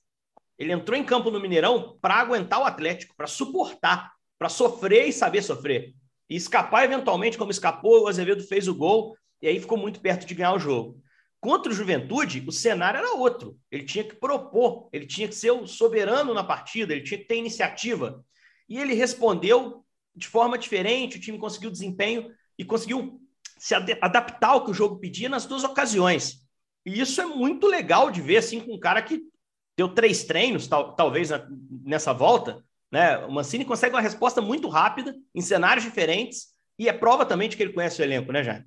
Ele 0.56 0.72
entrou 0.72 0.96
em 0.96 1.02
campo 1.02 1.28
no 1.28 1.40
Mineirão 1.40 1.98
para 2.00 2.14
aguentar 2.14 2.60
o 2.60 2.64
Atlético, 2.64 3.16
para 3.16 3.26
suportar, 3.26 4.12
para 4.38 4.48
sofrer 4.48 5.08
e 5.08 5.12
saber 5.12 5.42
sofrer. 5.42 5.92
E 6.30 6.36
escapar 6.36 6.84
eventualmente, 6.84 7.36
como 7.36 7.50
escapou, 7.50 8.04
o 8.04 8.06
Azevedo 8.06 8.44
fez 8.44 8.68
o 8.68 8.74
gol 8.76 9.16
e 9.42 9.48
aí 9.48 9.58
ficou 9.58 9.76
muito 9.76 9.98
perto 9.98 10.24
de 10.24 10.36
ganhar 10.36 10.54
o 10.54 10.60
jogo. 10.60 11.02
Contra 11.40 11.70
o 11.70 11.74
Juventude, 11.74 12.44
o 12.46 12.52
cenário 12.52 12.98
era 12.98 13.14
outro. 13.14 13.56
Ele 13.70 13.84
tinha 13.84 14.02
que 14.02 14.16
propor, 14.16 14.88
ele 14.92 15.06
tinha 15.06 15.28
que 15.28 15.34
ser 15.34 15.52
o 15.52 15.66
soberano 15.66 16.34
na 16.34 16.42
partida, 16.42 16.92
ele 16.92 17.04
tinha 17.04 17.18
que 17.18 17.26
ter 17.26 17.36
iniciativa. 17.36 18.24
E 18.68 18.78
ele 18.78 18.94
respondeu 18.94 19.84
de 20.14 20.26
forma 20.26 20.58
diferente, 20.58 21.16
o 21.16 21.20
time 21.20 21.38
conseguiu 21.38 21.70
desempenho 21.70 22.30
e 22.58 22.64
conseguiu 22.64 23.20
se 23.56 23.74
adaptar 23.74 24.48
ao 24.48 24.64
que 24.64 24.70
o 24.70 24.74
jogo 24.74 24.98
pedia 24.98 25.28
nas 25.28 25.46
duas 25.46 25.62
ocasiões. 25.62 26.44
E 26.84 27.00
isso 27.00 27.20
é 27.20 27.26
muito 27.26 27.66
legal 27.66 28.10
de 28.10 28.20
ver, 28.20 28.38
assim, 28.38 28.60
com 28.60 28.74
um 28.74 28.80
cara 28.80 29.00
que 29.00 29.22
deu 29.76 29.88
três 29.88 30.24
treinos, 30.24 30.66
tal, 30.66 30.94
talvez 30.96 31.30
nessa 31.84 32.12
volta, 32.12 32.64
né? 32.90 33.18
O 33.26 33.30
Mancini 33.30 33.64
consegue 33.64 33.94
uma 33.94 34.00
resposta 34.00 34.40
muito 34.40 34.68
rápida, 34.68 35.14
em 35.34 35.40
cenários 35.40 35.84
diferentes, 35.84 36.48
e 36.78 36.88
é 36.88 36.92
prova 36.92 37.24
também 37.24 37.48
de 37.48 37.56
que 37.56 37.62
ele 37.62 37.72
conhece 37.72 38.00
o 38.00 38.04
elenco, 38.04 38.32
né, 38.32 38.42
Jaime? 38.42 38.66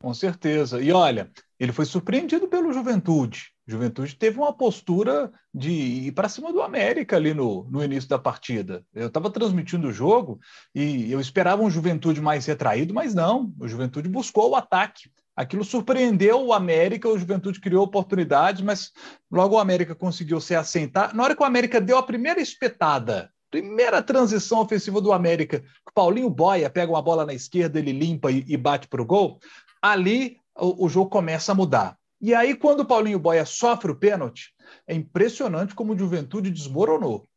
Com 0.00 0.14
certeza. 0.14 0.80
E 0.80 0.90
olha, 0.92 1.30
ele 1.58 1.72
foi 1.72 1.84
surpreendido 1.84 2.48
pelo 2.48 2.72
Juventude. 2.72 3.52
Juventude 3.66 4.16
teve 4.16 4.38
uma 4.38 4.52
postura 4.52 5.30
de 5.52 5.70
ir 5.70 6.12
para 6.12 6.28
cima 6.28 6.52
do 6.52 6.62
América 6.62 7.16
ali 7.16 7.34
no, 7.34 7.64
no 7.70 7.82
início 7.82 8.08
da 8.08 8.18
partida. 8.18 8.84
Eu 8.94 9.08
estava 9.08 9.30
transmitindo 9.30 9.88
o 9.88 9.92
jogo 9.92 10.38
e 10.74 11.10
eu 11.12 11.20
esperava 11.20 11.62
um 11.62 11.70
Juventude 11.70 12.20
mais 12.20 12.46
retraído, 12.46 12.94
mas 12.94 13.14
não. 13.14 13.52
O 13.58 13.68
Juventude 13.68 14.08
buscou 14.08 14.50
o 14.50 14.56
ataque 14.56 15.10
Aquilo 15.38 15.62
surpreendeu 15.62 16.44
o 16.44 16.52
América, 16.52 17.08
o 17.08 17.16
Juventude 17.16 17.60
criou 17.60 17.84
oportunidades, 17.84 18.60
mas 18.60 18.90
logo 19.30 19.54
o 19.54 19.60
América 19.60 19.94
conseguiu 19.94 20.40
se 20.40 20.52
assentar. 20.52 21.14
Na 21.14 21.22
hora 21.22 21.36
que 21.36 21.40
o 21.40 21.46
América 21.46 21.80
deu 21.80 21.96
a 21.96 22.02
primeira 22.02 22.40
espetada, 22.40 23.30
primeira 23.48 24.02
transição 24.02 24.58
ofensiva 24.58 25.00
do 25.00 25.12
América, 25.12 25.62
o 25.88 25.92
Paulinho 25.94 26.28
Boia 26.28 26.68
pega 26.68 26.90
uma 26.90 27.00
bola 27.00 27.24
na 27.24 27.32
esquerda, 27.32 27.78
ele 27.78 27.92
limpa 27.92 28.32
e, 28.32 28.44
e 28.48 28.56
bate 28.56 28.88
para 28.88 29.00
o 29.00 29.06
gol, 29.06 29.38
ali 29.80 30.38
o, 30.58 30.88
jogo 30.88 31.10
começa 31.10 31.52
a 31.52 31.54
mudar. 31.54 31.96
E 32.20 32.34
aí, 32.34 32.54
quando 32.54 32.80
o 32.80 32.84
Paulinho 32.84 33.18
Boia 33.18 33.44
sofre 33.44 33.92
o 33.92 33.96
pênalti, 33.96 34.52
é 34.86 34.94
impressionante 34.94 35.74
como 35.74 35.92
o 35.92 35.98
Juventude 35.98 36.50
desmoronou. 36.50 37.28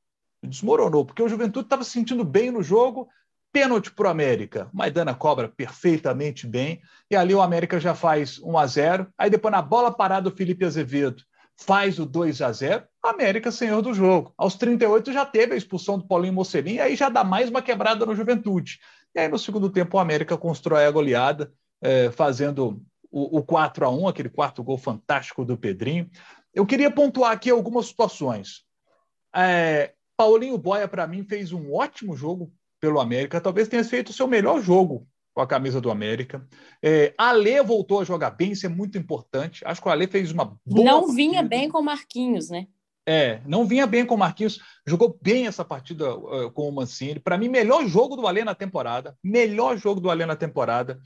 Desmoronou, 0.43 1.05
porque 1.05 1.21
o 1.21 1.29
Juventude 1.29 1.65
estava 1.65 1.83
se 1.83 1.91
sentindo 1.91 2.23
bem 2.23 2.49
no 2.49 2.63
jogo, 2.63 3.07
pênalti 3.51 3.91
para 3.91 4.07
o 4.07 4.09
América. 4.09 4.69
Maidana 4.73 5.13
cobra 5.13 5.47
perfeitamente 5.47 6.47
bem, 6.47 6.81
e 7.09 7.15
ali 7.15 7.35
o 7.35 7.41
América 7.41 7.79
já 7.79 7.93
faz 7.93 8.39
1 8.39 8.57
a 8.57 8.65
0 8.65 9.07
Aí 9.17 9.29
depois, 9.29 9.51
na 9.51 9.61
bola 9.61 9.91
parada, 9.91 10.29
o 10.29 10.35
Felipe 10.35 10.65
Azevedo 10.65 11.23
faz 11.57 11.99
o 11.99 12.05
2 12.05 12.41
a 12.41 12.51
0 12.51 12.83
América 13.03 13.51
senhor 13.51 13.81
do 13.81 13.93
jogo. 13.93 14.33
Aos 14.37 14.55
38 14.55 15.13
já 15.13 15.25
teve 15.25 15.53
a 15.53 15.57
expulsão 15.57 15.97
do 15.97 16.07
Paulinho 16.07 16.33
Mocelin, 16.33 16.79
aí 16.79 16.95
já 16.95 17.09
dá 17.09 17.23
mais 17.23 17.49
uma 17.49 17.61
quebrada 17.61 18.05
no 18.05 18.15
Juventude. 18.15 18.79
E 19.13 19.19
aí 19.19 19.27
no 19.27 19.37
segundo 19.37 19.69
tempo 19.69 19.97
o 19.97 19.99
América 19.99 20.37
constrói 20.37 20.85
a 20.85 20.91
goleada, 20.91 21.51
é, 21.81 22.11
fazendo 22.11 22.81
o, 23.11 23.39
o 23.39 23.43
4 23.43 23.85
a 23.85 23.89
1 23.89 24.07
aquele 24.07 24.29
quarto 24.29 24.63
gol 24.63 24.77
fantástico 24.77 25.43
do 25.43 25.57
Pedrinho. 25.57 26.09
Eu 26.53 26.65
queria 26.65 26.89
pontuar 26.89 27.31
aqui 27.31 27.49
algumas 27.49 27.87
situações. 27.87 28.63
É, 29.35 29.93
Paulinho 30.17 30.57
Boia, 30.57 30.87
para 30.87 31.07
mim, 31.07 31.23
fez 31.23 31.51
um 31.51 31.73
ótimo 31.73 32.15
jogo 32.15 32.51
pelo 32.79 32.99
América. 32.99 33.41
Talvez 33.41 33.67
tenha 33.67 33.83
feito 33.83 34.09
o 34.09 34.13
seu 34.13 34.27
melhor 34.27 34.61
jogo 34.61 35.07
com 35.33 35.41
a 35.41 35.47
camisa 35.47 35.79
do 35.79 35.91
América. 35.91 36.45
É, 36.83 37.13
Ale 37.17 37.61
voltou 37.61 38.01
a 38.01 38.03
jogar 38.03 38.31
bem, 38.31 38.51
isso 38.51 38.65
é 38.65 38.69
muito 38.69 38.97
importante. 38.97 39.63
Acho 39.65 39.81
que 39.81 39.87
o 39.87 39.91
Ale 39.91 40.07
fez 40.07 40.31
uma 40.31 40.45
boa. 40.65 40.85
Não 40.85 40.99
partida. 41.01 41.15
vinha 41.15 41.43
bem 41.43 41.69
com 41.69 41.79
o 41.79 41.83
Marquinhos, 41.83 42.49
né? 42.49 42.67
É, 43.07 43.41
não 43.47 43.65
vinha 43.65 43.87
bem 43.87 44.05
com 44.05 44.13
o 44.13 44.17
Marquinhos, 44.17 44.59
jogou 44.85 45.17
bem 45.21 45.47
essa 45.47 45.65
partida 45.65 46.15
uh, 46.15 46.51
com 46.51 46.69
o 46.69 46.71
Mancini. 46.71 47.19
Para 47.19 47.37
mim, 47.37 47.49
melhor 47.49 47.87
jogo 47.87 48.15
do 48.15 48.27
Ale 48.27 48.43
na 48.43 48.53
temporada. 48.53 49.17
Melhor 49.23 49.77
jogo 49.77 49.99
do 49.99 50.09
Ale 50.09 50.25
na 50.25 50.35
temporada. 50.35 51.01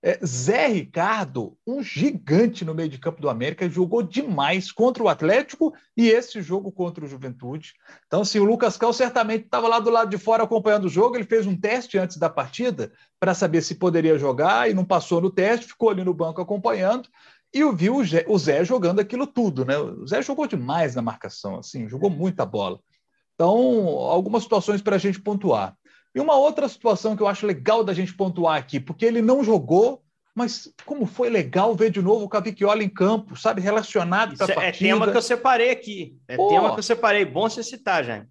É, 0.00 0.24
Zé 0.24 0.68
Ricardo, 0.68 1.56
um 1.66 1.82
gigante 1.82 2.64
no 2.64 2.72
meio 2.72 2.88
de 2.88 2.98
campo 2.98 3.20
do 3.20 3.28
América, 3.28 3.68
jogou 3.68 4.00
demais 4.00 4.70
contra 4.70 5.02
o 5.02 5.08
Atlético 5.08 5.74
e 5.96 6.08
esse 6.08 6.40
jogo 6.40 6.70
contra 6.70 7.04
o 7.04 7.08
Juventude. 7.08 7.74
Então, 8.06 8.24
se 8.24 8.38
o 8.38 8.44
Lucas 8.44 8.76
Cal 8.76 8.92
certamente 8.92 9.46
estava 9.46 9.66
lá 9.66 9.80
do 9.80 9.90
lado 9.90 10.08
de 10.08 10.16
fora 10.16 10.44
acompanhando 10.44 10.84
o 10.84 10.88
jogo, 10.88 11.16
ele 11.16 11.24
fez 11.24 11.46
um 11.46 11.56
teste 11.56 11.98
antes 11.98 12.16
da 12.16 12.30
partida 12.30 12.92
para 13.18 13.34
saber 13.34 13.60
se 13.60 13.74
poderia 13.74 14.16
jogar 14.16 14.70
e 14.70 14.74
não 14.74 14.84
passou 14.84 15.20
no 15.20 15.30
teste, 15.30 15.66
ficou 15.66 15.90
ali 15.90 16.04
no 16.04 16.14
banco 16.14 16.40
acompanhando 16.40 17.08
e 17.52 17.64
viu 17.72 17.96
o 17.96 18.04
Zé, 18.04 18.24
o 18.28 18.38
Zé 18.38 18.64
jogando 18.64 19.00
aquilo 19.00 19.26
tudo, 19.26 19.64
né? 19.64 19.76
O 19.78 20.06
Zé 20.06 20.22
jogou 20.22 20.46
demais 20.46 20.94
na 20.94 21.02
marcação, 21.02 21.58
assim, 21.58 21.88
jogou 21.88 22.10
muita 22.10 22.46
bola. 22.46 22.78
Então, 23.34 23.56
algumas 23.56 24.42
situações 24.42 24.82
para 24.82 24.96
a 24.96 24.98
gente 24.98 25.20
pontuar. 25.20 25.76
E 26.14 26.20
uma 26.20 26.36
outra 26.36 26.68
situação 26.68 27.16
que 27.16 27.22
eu 27.22 27.28
acho 27.28 27.46
legal 27.46 27.84
da 27.84 27.92
gente 27.92 28.14
pontuar 28.14 28.56
aqui, 28.56 28.80
porque 28.80 29.04
ele 29.04 29.22
não 29.22 29.44
jogou, 29.44 30.02
mas 30.34 30.72
como 30.84 31.04
foi 31.06 31.28
legal 31.28 31.74
ver 31.74 31.90
de 31.90 32.00
novo 32.00 32.24
o 32.24 32.28
Cavicchioli 32.28 32.84
em 32.84 32.88
campo, 32.88 33.36
sabe, 33.36 33.60
relacionado 33.60 34.36
com 34.36 34.44
a 34.44 34.48
partida. 34.48 34.88
É 34.88 34.92
tema 34.92 35.10
que 35.10 35.16
eu 35.16 35.22
separei 35.22 35.70
aqui. 35.70 36.16
É 36.26 36.36
Pô, 36.36 36.48
tema 36.48 36.72
que 36.72 36.78
eu 36.78 36.82
separei. 36.82 37.24
Bom 37.24 37.48
você 37.48 37.62
citar, 37.62 38.04
Jaime. 38.04 38.26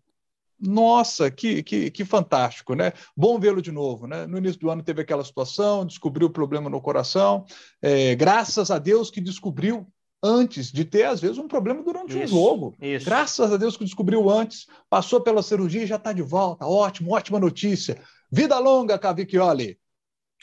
Nossa, 0.59 1.29
que, 1.29 1.61
que, 1.61 1.91
que 1.91 2.03
fantástico, 2.03 2.73
né? 2.73 2.91
Bom 3.15 3.39
vê-lo 3.39 3.61
de 3.61 3.71
novo, 3.71 4.07
né? 4.07 4.25
No 4.25 4.39
início 4.39 4.59
do 4.59 4.71
ano 4.71 4.81
teve 4.81 5.01
aquela 5.01 5.23
situação, 5.23 5.85
descobriu 5.85 6.27
o 6.27 6.31
problema 6.31 6.69
no 6.69 6.81
coração. 6.81 7.45
É, 7.81 8.15
graças 8.15 8.71
a 8.71 8.79
Deus 8.79 9.11
que 9.11 9.21
descobriu 9.21 9.87
antes 10.23 10.71
de 10.71 10.83
ter, 10.83 11.03
às 11.03 11.21
vezes, 11.21 11.37
um 11.37 11.47
problema 11.47 11.83
durante 11.83 12.21
isso, 12.21 12.35
um 12.35 12.39
jogo. 12.39 12.75
Isso. 12.81 13.05
Graças 13.05 13.51
a 13.51 13.57
Deus 13.57 13.77
que 13.77 13.85
descobriu 13.85 14.29
antes, 14.29 14.67
passou 14.89 15.21
pela 15.21 15.43
cirurgia 15.43 15.83
e 15.83 15.87
já 15.87 15.95
está 15.95 16.13
de 16.13 16.21
volta. 16.21 16.65
Ótimo, 16.65 17.13
ótima 17.13 17.39
notícia. 17.39 18.01
Vida 18.31 18.57
longa, 18.59 18.97
Cavicchioli. 18.97 19.77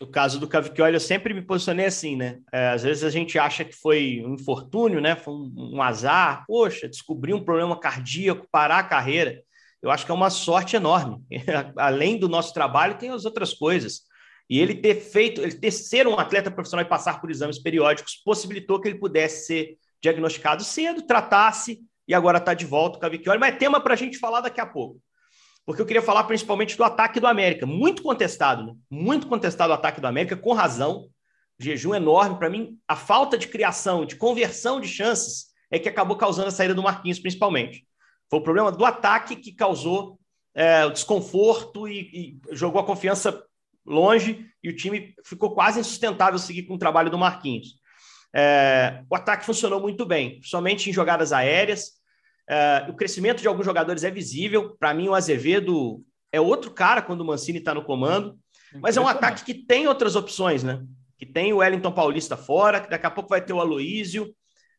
O 0.01 0.07
caso 0.07 0.41
do 0.41 0.49
Cavicchioli, 0.49 0.95
eu 0.95 1.01
sempre 1.01 1.33
me 1.33 1.43
posicionei 1.43 1.87
assim, 1.87 2.17
né? 2.17 2.41
É, 2.53 2.71
às 2.71 2.83
vezes 2.83 3.05
a 3.05 3.11
gente 3.11 3.39
acha 3.39 3.65
que 3.65 3.75
foi 3.75 4.23
um 4.27 4.35
infortúnio, 4.35 5.01
né? 5.01 5.15
Foi 5.15 5.33
um, 5.33 5.75
um 5.75 5.83
azar. 5.83 6.45
Poxa, 6.47 6.89
descobrir 6.89 7.33
um 7.33 7.45
problema 7.45 7.79
cardíaco, 7.79 8.49
parar 8.51 8.79
a 8.79 8.85
carreira. 8.85 9.41
Eu 9.81 9.91
acho 9.91 10.05
que 10.05 10.11
é 10.11 10.15
uma 10.15 10.31
sorte 10.31 10.77
enorme. 10.77 11.23
Além 11.77 12.19
do 12.19 12.29
nosso 12.29 12.53
trabalho, 12.53 12.99
tem 12.99 13.11
as 13.11 13.25
outras 13.25 13.53
coisas. 13.53 14.03
E 14.49 14.61
ele 14.61 14.75
ter 14.75 14.97
feito, 14.97 15.41
ele 15.41 15.55
ter 15.55 15.71
ser 15.71 16.07
um 16.07 16.19
atleta 16.19 16.51
profissional 16.51 16.85
e 16.85 16.89
passar 16.89 17.21
por 17.21 17.31
exames 17.31 17.59
periódicos 17.59 18.17
possibilitou 18.25 18.81
que 18.81 18.89
ele 18.89 18.99
pudesse 18.99 19.47
ser 19.47 19.79
diagnosticado 20.03 20.63
cedo, 20.63 21.03
tratasse 21.03 21.81
e 22.07 22.15
agora 22.15 22.39
está 22.39 22.53
de 22.53 22.67
volta 22.67 22.99
o 22.99 23.01
Cavicchioli. 23.01 23.39
Mas 23.39 23.55
é 23.55 23.57
tema 23.57 23.81
para 23.81 23.95
a 23.95 23.97
gente 23.97 24.19
falar 24.19 24.43
daqui 24.43 24.61
a 24.61 24.67
pouco. 24.67 25.01
Porque 25.65 25.81
eu 25.81 25.87
queria 25.87 26.03
falar 26.03 26.25
principalmente 26.25 26.77
do 26.77 26.85
ataque 26.85 27.19
do 27.19 27.27
América. 27.27 27.65
Muito 27.65 28.03
contestado, 28.03 28.67
né? 28.67 28.75
muito 28.91 29.27
contestado 29.27 29.71
o 29.71 29.75
ataque 29.75 30.01
do 30.01 30.07
América, 30.07 30.37
com 30.37 30.53
razão. 30.53 31.09
Jejum 31.59 31.95
enorme. 31.95 32.39
Para 32.39 32.51
mim, 32.51 32.79
a 32.87 32.97
falta 32.97 33.39
de 33.39 33.49
criação, 33.49 34.05
de 34.05 34.17
conversão 34.17 34.79
de 34.79 34.89
chances 34.89 35.47
é 35.71 35.79
que 35.79 35.89
acabou 35.89 36.17
causando 36.17 36.49
a 36.49 36.51
saída 36.51 36.75
do 36.75 36.83
Marquinhos, 36.83 37.19
principalmente. 37.19 37.87
Foi 38.29 38.41
o 38.41 38.43
problema 38.43 38.71
do 38.71 38.85
ataque 38.85 39.37
que 39.37 39.53
causou 39.53 40.19
é, 40.55 40.85
o 40.85 40.91
desconforto 40.91 41.89
e, 41.89 42.01
e 42.13 42.55
jogou 42.55 42.81
a 42.81 42.85
confiança 42.85 43.43
longe 43.85 44.47
e 44.63 44.69
o 44.69 44.77
time 44.77 45.15
ficou 45.25 45.55
quase 45.55 45.81
insustentável 45.81 46.39
seguir 46.39 46.65
com 46.65 46.75
o 46.75 46.79
trabalho 46.79 47.11
do 47.11 47.19
Marquinhos. 47.19 47.75
É, 48.35 49.03
o 49.09 49.15
ataque 49.15 49.47
funcionou 49.47 49.81
muito 49.81 50.05
bem, 50.05 50.41
somente 50.43 50.91
em 50.91 50.93
jogadas 50.93 51.33
aéreas. 51.33 51.93
É, 52.49 52.87
o 52.89 52.95
crescimento 52.95 53.41
de 53.41 53.49
alguns 53.49 53.65
jogadores 53.65 54.05
é 54.05 54.11
visível. 54.11 54.77
Para 54.79 54.93
mim, 54.93 55.09
o 55.09 55.15
Azevedo 55.15 56.03
é 56.33 56.41
outro 56.41 56.71
cara 56.71 57.01
quando 57.01 57.21
o 57.21 57.25
Mancini 57.25 57.59
está 57.59 57.75
no 57.75 57.85
comando. 57.85 58.39
Mas 58.81 58.97
é 58.97 59.01
um 59.01 59.07
ataque 59.07 59.45
que 59.45 59.55
tem 59.55 59.87
outras 59.87 60.17
opções, 60.17 60.65
né? 60.65 60.83
Que 61.17 61.25
tem 61.25 61.53
o 61.53 61.59
Wellington 61.59 61.93
Paulista 61.93 62.37
fora, 62.37 62.81
que 62.81 62.91
daqui 62.91 63.07
a 63.07 63.11
pouco 63.11 63.31
vai 63.31 63.41
ter 63.41 63.53
o 63.53 63.61
Aloísio. 63.61 64.35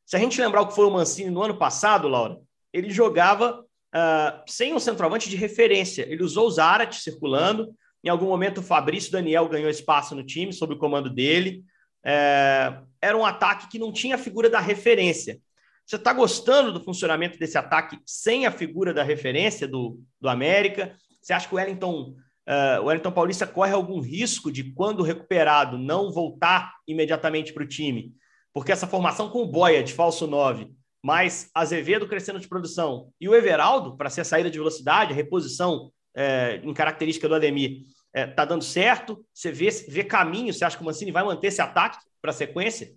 Se 0.06 0.18
a 0.18 0.20
gente 0.20 0.40
lembrar 0.40 0.62
o 0.62 0.68
que 0.68 0.76
foi 0.76 0.86
o 0.86 0.92
Mancini 0.92 1.32
no 1.32 1.42
ano 1.42 1.58
passado, 1.58 2.10
Laura, 2.10 2.38
ele 2.74 2.90
jogava 2.90 3.62
uh, 3.62 4.44
sem 4.46 4.74
um 4.74 4.80
centroavante 4.80 5.30
de 5.30 5.38
referência. 5.38 6.06
Ele 6.10 6.24
usou 6.24 6.48
o 6.48 6.52
Zarat 6.52 7.00
circulando, 7.00 7.74
em 8.06 8.10
algum 8.10 8.28
momento, 8.28 8.60
o 8.60 8.64
Fabrício 8.64 9.12
Daniel 9.12 9.50
ganhou 9.50 9.68
espaço 9.68 10.14
no 10.14 10.24
time, 10.24 10.54
sob 10.54 10.76
o 10.76 10.78
comando 10.78 11.10
dele. 11.10 11.66
É, 12.06 12.78
era 13.02 13.18
um 13.18 13.26
ataque 13.26 13.68
que 13.68 13.80
não 13.80 13.92
tinha 13.92 14.14
a 14.14 14.20
figura 14.20 14.48
da 14.48 14.60
referência. 14.60 15.40
Você 15.84 15.96
está 15.96 16.14
gostando 16.14 16.72
do 16.72 16.80
funcionamento 16.80 17.40
desse 17.40 17.58
ataque 17.58 17.98
sem 18.06 18.46
a 18.46 18.52
figura 18.52 18.94
da 18.94 19.02
referência 19.02 19.68
do, 19.68 20.00
do 20.22 20.30
América? 20.30 20.96
Você 21.20 21.34
acha 21.34 21.48
que 21.48 21.56
o 21.56 21.58
Wellington, 21.58 22.16
uh, 22.48 22.82
o 22.82 22.86
Wellington 22.86 23.12
Paulista 23.12 23.48
corre 23.48 23.74
algum 23.74 24.00
risco 24.00 24.52
de, 24.52 24.72
quando 24.72 25.02
recuperado, 25.02 25.76
não 25.76 26.12
voltar 26.12 26.76
imediatamente 26.88 27.54
para 27.54 27.64
o 27.64 27.68
time? 27.68 28.14
Porque 28.54 28.72
essa 28.72 28.86
formação 28.86 29.30
com 29.30 29.42
o 29.42 29.48
Boia 29.48 29.84
de 29.84 29.94
falso 29.94 30.28
9, 30.28 30.72
mais 31.04 31.50
Azevedo 31.56 32.08
crescendo 32.08 32.40
de 32.40 32.48
produção 32.48 33.10
e 33.20 33.28
o 33.28 33.34
Everaldo, 33.34 33.98
para 33.98 34.12
ser 34.12 34.22
a 34.22 34.26
saída 34.26 34.50
de 34.50 34.60
velocidade, 34.60 35.12
a 35.12 35.16
reposição 35.16 35.92
é, 36.16 36.62
em 36.64 36.74
característica 36.74 37.28
do 37.28 37.36
Ademir, 37.36 37.84
é, 38.16 38.26
tá 38.26 38.46
dando 38.46 38.64
certo? 38.64 39.26
Você 39.34 39.52
vê, 39.52 39.70
vê 39.90 40.02
caminho? 40.02 40.54
Você 40.54 40.64
acha 40.64 40.78
que 40.78 40.82
o 40.82 40.86
Mancini 40.86 41.12
vai 41.12 41.22
manter 41.22 41.48
esse 41.48 41.62
ataque 41.62 41.98
para 42.22 42.32
a 42.32 42.34
sequência? 42.34 42.96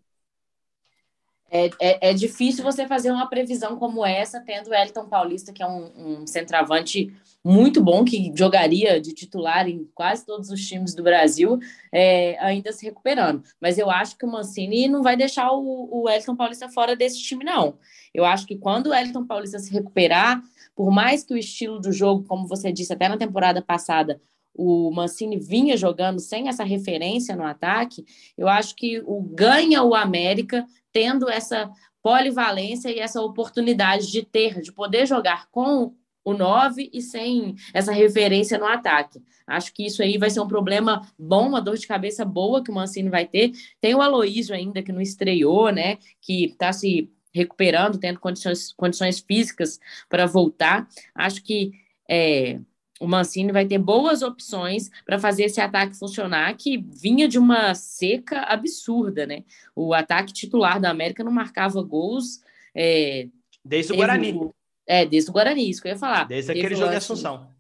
É, 1.51 1.71
é, 1.81 2.11
é, 2.11 2.15
difícil 2.15 2.63
você 2.63 2.87
fazer 2.87 3.11
uma 3.11 3.29
previsão 3.29 3.77
como 3.79 4.07
essa, 4.07 4.41
tendo 4.41 4.69
o 4.69 4.75
Elton 4.75 5.09
Paulista, 5.09 5.53
que 5.53 5.63
é 5.63 5.67
um, 5.67 6.21
um, 6.21 6.27
centroavante 6.27 7.13
muito 7.43 7.83
bom, 7.83 8.05
que 8.05 8.31
jogaria 8.37 9.01
de 9.01 9.13
titular 9.13 9.67
em 9.67 9.91
quase 9.93 10.25
todos 10.25 10.51
os 10.51 10.65
times 10.65 10.95
do 10.95 11.03
Brasil, 11.03 11.59
é, 11.91 12.39
ainda 12.39 12.71
se 12.71 12.85
recuperando. 12.85 13.43
Mas 13.61 13.77
eu 13.77 13.91
acho 13.91 14.17
que 14.17 14.27
o 14.27 14.31
Mancini 14.31 14.87
não 14.87 15.03
vai 15.03 15.17
deixar 15.17 15.51
o, 15.51 16.03
o 16.03 16.09
Elton 16.09 16.37
Paulista 16.37 16.69
fora 16.69 16.95
desse 16.95 17.21
time, 17.21 17.45
não. 17.45 17.77
Eu 18.15 18.25
acho 18.25 18.47
que 18.47 18.57
quando 18.57 18.89
o 18.89 18.95
Elton 18.95 19.27
Paulista 19.27 19.59
se 19.59 19.73
recuperar, 19.73 20.41
por 20.77 20.93
mais 20.93 21.25
que 21.25 21.35
o 21.35 21.39
estilo 21.39 21.81
do 21.81 21.91
jogo, 21.91 22.25
como 22.29 22.47
você 22.47 22.71
disse 22.71 22.93
até 22.93 23.09
na 23.09 23.17
temporada 23.17 23.61
passada, 23.61 24.21
o 24.59 24.91
Mancini 24.91 25.39
vinha 25.39 25.77
jogando 25.77 26.19
sem 26.19 26.49
essa 26.49 26.65
referência 26.65 27.37
no 27.37 27.45
ataque, 27.45 28.05
eu 28.37 28.49
acho 28.49 28.75
que 28.75 29.01
o 29.07 29.23
ganha 29.23 29.85
o 29.85 29.95
América 29.95 30.67
tendo 30.93 31.31
essa 31.31 31.71
polivalência 32.03 32.91
e 32.91 32.99
essa 32.99 33.23
oportunidade 33.23 34.11
de 34.11 34.25
ter, 34.25 34.61
de 34.61 34.73
poder 34.73 35.07
jogar 35.07 35.49
com 35.51 35.95
o 36.25 36.35
9 36.35 36.91
e 36.93 37.01
sem 37.01 37.55
essa 37.73 37.93
referência 37.93 38.59
no 38.59 38.67
ataque. 38.67 39.23
Acho 39.47 39.73
que 39.73 39.87
isso 39.87 40.03
aí 40.03 40.19
vai 40.19 40.29
ser 40.29 40.41
um 40.41 40.49
problema 40.49 41.09
bom, 41.19 41.49
uma 41.49 41.61
dor 41.61 41.79
de 41.79 41.87
cabeça 41.87 42.25
boa 42.25 42.63
que 42.63 42.71
o 42.71 42.75
Mancini 42.75 43.09
vai 43.09 43.27
ter. 43.27 43.53
Tem 43.81 43.95
o 43.95 44.03
Aloísio 44.03 44.55
ainda 44.55 44.83
que 44.83 44.93
não 44.93 45.01
estreou, 45.01 45.71
né? 45.71 45.99
Que 46.21 46.47
está 46.47 46.73
se 46.73 47.11
recuperando, 47.33 47.99
tendo 47.99 48.19
condições, 48.21 48.73
condições 48.73 49.21
físicas 49.21 49.79
para 50.09 50.27
voltar. 50.27 50.87
Acho 51.15 51.43
que 51.43 51.73
é, 52.11 52.61
o 53.01 53.07
Mancini 53.07 53.53
vai 53.53 53.67
ter 53.67 53.79
boas 53.79 54.23
opções 54.23 54.91
para 55.05 55.19
fazer 55.19 55.45
esse 55.45 55.61
ataque 55.61 55.97
funcionar, 55.97 56.57
que 56.57 56.79
vinha 56.79 57.29
de 57.29 57.39
uma 57.39 57.75
seca 57.75 58.41
absurda, 58.43 59.27
né? 59.27 59.45
O 59.75 59.95
ataque 59.95 60.33
titular 60.33 60.81
da 60.81 60.91
América 60.91 61.23
não 61.23 61.33
marcava 61.33 61.81
gols. 61.83 62.41
É, 62.75 63.29
desde 63.65 63.93
o 63.93 63.97
Guarani. 63.97 64.33
O, 64.33 64.55
é, 64.87 65.07
desde 65.07 65.31
o 65.31 65.33
Guarani, 65.33 65.71
isso 65.71 65.81
que 65.81 65.89
eu 65.89 65.93
ia 65.93 65.99
falar. 65.99 66.25
Desde 66.25 66.51
aquele 66.51 66.75
jogo 66.75 66.91
de 66.91 66.97
Assunção. 66.97 67.57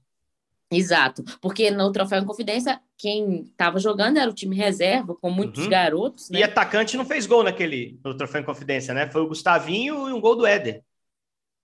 Exato, 0.71 1.25
porque 1.41 1.71
no 1.71 1.91
Troféu 1.91 2.21
em 2.21 2.27
Confidência, 2.27 2.79
quem 2.99 3.43
estava 3.43 3.79
jogando 3.79 4.19
era 4.19 4.31
o 4.31 4.35
time 4.35 4.55
reserva, 4.55 5.15
com 5.15 5.31
muitos 5.31 5.65
uhum. 5.65 5.71
garotos. 5.71 6.29
Né? 6.29 6.41
E 6.41 6.43
atacante 6.43 6.95
não 6.95 7.07
fez 7.07 7.25
gol 7.25 7.43
naquele 7.43 7.99
no 8.05 8.15
Troféu 8.15 8.43
em 8.43 8.45
Confidência, 8.45 8.93
né? 8.93 9.09
Foi 9.11 9.23
o 9.23 9.29
Gustavinho 9.29 10.09
e 10.11 10.13
um 10.13 10.21
gol 10.21 10.37
do 10.37 10.47
Éder. 10.47 10.83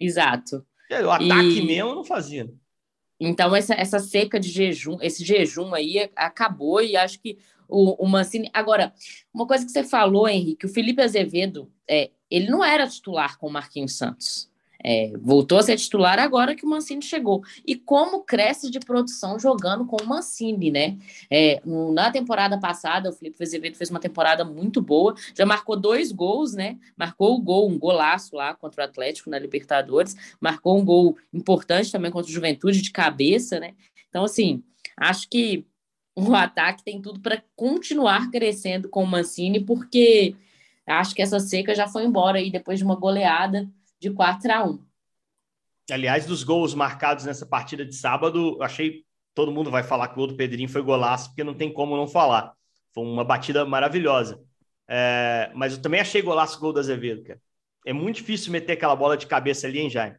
Exato. 0.01 0.65
O 0.91 1.11
ataque 1.11 1.59
e... 1.59 1.67
mesmo 1.67 1.95
não 1.95 2.05
fazia. 2.05 2.51
Então, 3.29 3.55
essa, 3.55 3.75
essa 3.75 3.99
seca 3.99 4.39
de 4.39 4.49
jejum, 4.49 4.99
esse 5.01 5.25
jejum 5.25 5.75
aí 5.75 6.11
acabou 6.17 6.83
e 6.83 6.97
acho 6.97 7.21
que 7.21 7.39
o, 7.69 8.05
o 8.05 8.09
Mancini. 8.09 8.51
Agora, 8.53 8.93
uma 9.33 9.47
coisa 9.47 9.65
que 9.65 9.73
você 9.73 9.83
falou, 9.83 10.29
Henrique, 10.29 10.67
o 10.67 10.69
Felipe 10.69 11.03
Azevedo, 11.03 11.71
é, 11.89 12.11
ele 12.31 12.49
não 12.49 12.65
era 12.65 12.89
titular 12.89 13.39
com 13.39 13.47
o 13.47 13.53
Marquinhos 13.53 13.97
Santos. 13.97 14.51
É, 14.87 15.13
voltou 15.19 15.57
a 15.57 15.63
ser 15.63 15.79
titular 15.79 16.19
agora 16.19 16.55
que 16.55 16.67
o 16.67 16.69
Mancini 16.69 17.01
chegou. 17.01 17.43
E 17.67 17.75
como 17.75 18.23
cresce 18.23 18.71
de 18.71 18.79
produção 18.79 19.39
jogando 19.39 19.87
com 19.87 19.97
o 19.97 20.07
Mancini, 20.07 20.71
né? 20.71 20.99
É, 21.31 21.63
na 21.65 22.11
temporada 22.11 22.59
passada, 22.61 23.09
o 23.09 23.13
Felipe 23.13 23.43
Azevedo 23.43 23.77
fez 23.77 23.89
uma 23.89 23.99
temporada 23.99 24.45
muito 24.45 24.83
boa, 24.83 25.15
já 25.35 25.47
marcou 25.47 25.75
dois 25.75 26.13
gols, 26.13 26.53
né? 26.53 26.79
Marcou 26.99 27.35
o 27.35 27.41
gol, 27.41 27.71
um 27.71 27.79
golaço 27.79 28.37
lá 28.37 28.55
contra 28.55 28.83
o 28.83 28.85
Atlético 28.85 29.31
na 29.31 29.39
Libertadores, 29.39 30.15
marcou 30.39 30.79
um 30.79 30.85
gol 30.85 31.17
importante 31.33 31.91
também 31.91 32.11
contra 32.11 32.31
o 32.31 32.35
Juventude 32.35 32.83
de 32.83 32.91
cabeça, 32.91 33.59
né? 33.59 33.75
Então, 34.11 34.25
assim, 34.25 34.63
acho 34.99 35.29
que 35.31 35.65
o 36.15 36.35
ataque 36.35 36.85
tem 36.85 37.01
tudo 37.01 37.21
para 37.21 37.43
continuar 37.57 38.31
crescendo 38.31 38.89
com 38.89 39.03
o 39.03 39.07
Mancini, 39.07 39.61
porque 39.61 40.37
acho 40.87 41.15
que 41.15 41.23
essa 41.23 41.41
seca 41.41 41.75
já 41.75 41.89
foi 41.89 42.05
embora 42.05 42.39
aí 42.39 42.51
depois 42.51 42.79
de 42.79 42.85
uma 42.85 42.95
goleada 42.95 43.67
de 44.05 44.11
4 44.11 44.53
a 44.53 44.65
1. 44.65 44.79
Aliás, 45.91 46.27
dos 46.27 46.43
gols 46.43 46.75
marcados 46.75 47.25
nessa 47.25 47.47
partida 47.47 47.85
de 47.85 47.95
sábado, 47.95 48.59
achei 48.63 49.05
todo 49.35 49.51
mundo 49.51 49.71
vai 49.71 49.83
falar 49.83 50.09
que 50.09 50.15
o 50.15 50.17
gol 50.17 50.27
do 50.29 50.37
Pedrinho 50.37 50.69
foi 50.69 50.83
golaço, 50.83 51.31
porque 51.31 51.43
não 51.43 51.55
tem 51.55 51.73
como 51.73 51.97
não 51.97 52.07
falar. 52.07 52.53
Foi 52.93 53.03
uma 53.03 53.25
batida 53.25 53.65
maravilhosa. 53.65 54.41
É, 54.87 55.51
mas 55.55 55.73
eu 55.73 55.83
também 55.83 56.01
achei 56.01 56.23
golaço 56.23 56.59
o 56.59 56.61
gol 56.61 56.73
do 56.73 56.81
Azevedo, 56.81 57.25
cara. 57.25 57.41
É 57.87 57.93
muito 57.93 58.17
difícil 58.17 58.53
meter 58.53 58.75
aquela 58.75 58.95
bola 58.95 59.17
de 59.17 59.27
cabeça 59.27 59.67
ali, 59.67 59.81
hein, 59.81 59.91
Jaime? 59.91 60.17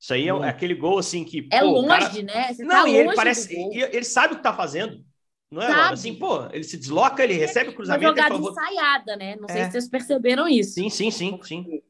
Isso 0.00 0.14
aí 0.14 0.28
é, 0.28 0.32
é 0.32 0.48
aquele 0.48 0.74
gol 0.74 0.98
assim 0.98 1.24
que. 1.24 1.48
É 1.52 1.60
pô, 1.60 1.66
longe, 1.66 1.88
cara... 1.88 2.22
né? 2.22 2.52
Você 2.52 2.64
não, 2.64 2.84
tá 2.84 2.88
e 2.88 2.96
ele 2.96 3.14
parece. 3.14 3.54
Ele 3.54 4.04
sabe 4.04 4.34
o 4.34 4.36
que 4.36 4.42
tá 4.42 4.52
fazendo. 4.52 5.04
Não 5.50 5.62
é, 5.62 5.66
sabe. 5.66 5.94
Assim, 5.94 6.14
pô, 6.14 6.46
ele 6.52 6.64
se 6.64 6.76
desloca, 6.76 7.22
ele 7.22 7.34
recebe 7.34 7.70
o 7.70 7.74
cruzamento. 7.74 8.04
Uma 8.04 8.10
jogada 8.10 8.34
favor... 8.34 8.50
ensaiada, 8.50 9.16
né? 9.16 9.36
Não 9.36 9.48
sei 9.48 9.60
é. 9.60 9.64
se 9.66 9.72
vocês 9.72 9.88
perceberam 9.88 10.48
isso. 10.48 10.74
Sim, 10.74 10.88
sim, 10.88 11.10
sim, 11.10 11.38
sim 11.42 11.82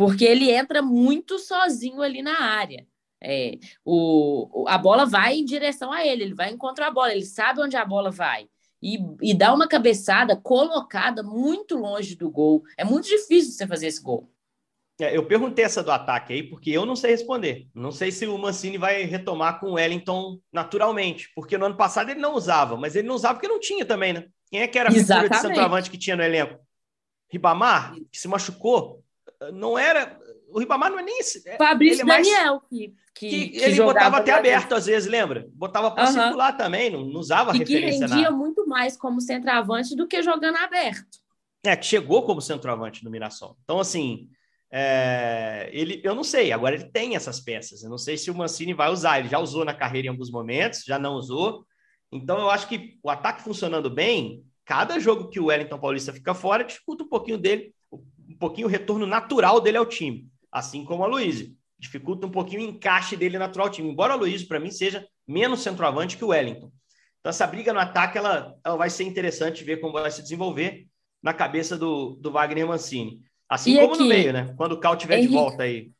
porque 0.00 0.24
ele 0.24 0.50
entra 0.50 0.80
muito 0.80 1.38
sozinho 1.38 2.00
ali 2.00 2.22
na 2.22 2.40
área. 2.40 2.86
É, 3.22 3.58
o, 3.84 4.64
a 4.66 4.78
bola 4.78 5.04
vai 5.04 5.34
em 5.34 5.44
direção 5.44 5.92
a 5.92 6.06
ele, 6.06 6.22
ele 6.22 6.34
vai 6.34 6.50
encontrar 6.50 6.86
a 6.86 6.90
bola, 6.90 7.12
ele 7.12 7.26
sabe 7.26 7.60
onde 7.60 7.76
a 7.76 7.84
bola 7.84 8.10
vai. 8.10 8.48
E, 8.82 8.98
e 9.20 9.34
dá 9.34 9.52
uma 9.52 9.68
cabeçada 9.68 10.34
colocada 10.34 11.22
muito 11.22 11.76
longe 11.76 12.16
do 12.16 12.30
gol. 12.30 12.62
É 12.78 12.82
muito 12.82 13.08
difícil 13.08 13.52
você 13.52 13.66
fazer 13.66 13.88
esse 13.88 14.02
gol. 14.02 14.32
É, 14.98 15.14
eu 15.14 15.26
perguntei 15.26 15.66
essa 15.66 15.82
do 15.82 15.92
ataque 15.92 16.32
aí, 16.32 16.42
porque 16.44 16.70
eu 16.70 16.86
não 16.86 16.96
sei 16.96 17.10
responder. 17.10 17.68
Não 17.74 17.92
sei 17.92 18.10
se 18.10 18.26
o 18.26 18.38
Mancini 18.38 18.78
vai 18.78 19.02
retomar 19.02 19.60
com 19.60 19.66
o 19.66 19.74
Wellington 19.74 20.40
naturalmente, 20.50 21.30
porque 21.34 21.58
no 21.58 21.66
ano 21.66 21.76
passado 21.76 22.08
ele 22.08 22.20
não 22.20 22.32
usava, 22.32 22.74
mas 22.74 22.96
ele 22.96 23.06
não 23.06 23.16
usava 23.16 23.34
porque 23.34 23.48
não 23.48 23.60
tinha 23.60 23.84
também, 23.84 24.14
né? 24.14 24.28
Quem 24.50 24.62
é 24.62 24.66
que 24.66 24.78
era 24.78 24.88
a 24.88 24.92
figura 24.92 25.28
de 25.28 25.36
centroavante 25.36 25.90
que 25.90 25.98
tinha 25.98 26.16
no 26.16 26.22
elenco? 26.22 26.58
Ribamar, 27.30 27.94
que 28.10 28.18
se 28.18 28.26
machucou 28.26 29.04
não 29.52 29.78
era. 29.78 30.18
O 30.48 30.58
Ribamar 30.58 30.90
não 30.90 30.98
é 30.98 31.02
nem. 31.02 31.20
É, 31.46 31.56
Fabrício 31.56 32.02
é 32.02 32.06
Daniel, 32.06 32.60
que, 32.68 32.94
que, 33.14 33.28
que, 33.28 33.48
que 33.50 33.64
ele 33.64 33.82
botava 33.82 34.18
até 34.18 34.32
aberto 34.32 34.74
às 34.74 34.86
vezes, 34.86 35.08
lembra? 35.08 35.46
Botava 35.52 35.90
para 35.90 36.08
uhum. 36.08 36.12
circular 36.12 36.52
também, 36.56 36.90
não, 36.90 37.04
não 37.04 37.20
usava 37.20 37.54
e 37.54 37.58
referência. 37.58 38.06
Que 38.06 38.12
rendia 38.14 38.30
muito 38.30 38.66
mais 38.66 38.96
como 38.96 39.20
centroavante 39.20 39.96
do 39.96 40.06
que 40.06 40.22
jogando 40.22 40.56
aberto. 40.56 41.18
É, 41.64 41.76
que 41.76 41.86
chegou 41.86 42.22
como 42.24 42.40
centroavante 42.40 43.04
no 43.04 43.10
Mirassol. 43.10 43.56
Então, 43.62 43.78
assim, 43.78 44.28
é, 44.72 45.68
ele, 45.72 46.00
eu 46.02 46.14
não 46.14 46.24
sei, 46.24 46.52
agora 46.52 46.74
ele 46.74 46.90
tem 46.90 47.14
essas 47.16 47.40
peças. 47.40 47.82
Eu 47.82 47.90
não 47.90 47.98
sei 47.98 48.16
se 48.16 48.30
o 48.30 48.34
Mancini 48.34 48.74
vai 48.74 48.90
usar. 48.90 49.18
Ele 49.18 49.28
já 49.28 49.38
usou 49.38 49.64
na 49.64 49.74
carreira 49.74 50.06
em 50.06 50.10
alguns 50.10 50.30
momentos, 50.30 50.84
já 50.84 50.98
não 50.98 51.14
usou. 51.14 51.64
Então, 52.10 52.38
eu 52.38 52.50
acho 52.50 52.66
que 52.66 52.98
o 53.02 53.10
ataque 53.10 53.42
funcionando 53.42 53.88
bem, 53.88 54.42
cada 54.64 54.98
jogo 54.98 55.28
que 55.28 55.38
o 55.38 55.46
Wellington 55.46 55.78
Paulista 55.78 56.12
fica 56.12 56.34
fora, 56.34 56.64
dificulta 56.64 57.04
um 57.04 57.08
pouquinho 57.08 57.38
dele 57.38 57.72
pouquinho 58.38 58.66
o 58.66 58.70
retorno 58.70 59.06
natural 59.06 59.60
dele 59.60 59.76
ao 59.76 59.86
time, 59.86 60.28
assim 60.50 60.84
como 60.84 61.04
a 61.04 61.06
Luiz. 61.06 61.50
Dificulta 61.78 62.26
um 62.26 62.30
pouquinho 62.30 62.60
o 62.60 62.64
encaixe 62.64 63.16
dele 63.16 63.38
natural 63.38 63.68
ao 63.68 63.72
time. 63.72 63.88
Embora 63.88 64.12
a 64.12 64.16
Luiz, 64.16 64.44
para 64.44 64.60
mim, 64.60 64.70
seja 64.70 65.06
menos 65.26 65.62
centroavante 65.62 66.16
que 66.16 66.24
o 66.24 66.28
Wellington. 66.28 66.70
Então, 67.20 67.30
essa 67.30 67.46
briga 67.46 67.72
no 67.72 67.78
ataque 67.78 68.18
ela, 68.18 68.54
ela 68.64 68.76
vai 68.76 68.90
ser 68.90 69.04
interessante 69.04 69.62
ver 69.62 69.78
como 69.78 69.92
vai 69.92 70.10
se 70.10 70.22
desenvolver 70.22 70.86
na 71.22 71.34
cabeça 71.34 71.76
do, 71.76 72.16
do 72.16 72.30
Wagner 72.30 72.66
Mancini. 72.66 73.20
Assim 73.48 73.72
e 73.72 73.80
como 73.80 73.94
aqui, 73.94 74.02
no 74.02 74.08
meio, 74.08 74.32
né? 74.32 74.54
Quando 74.56 74.72
o 74.72 74.80
Cal 74.80 74.96
tiver 74.96 75.18
Henrique, 75.18 75.32
de 75.32 75.38
volta 75.38 75.62
aí. 75.64 75.90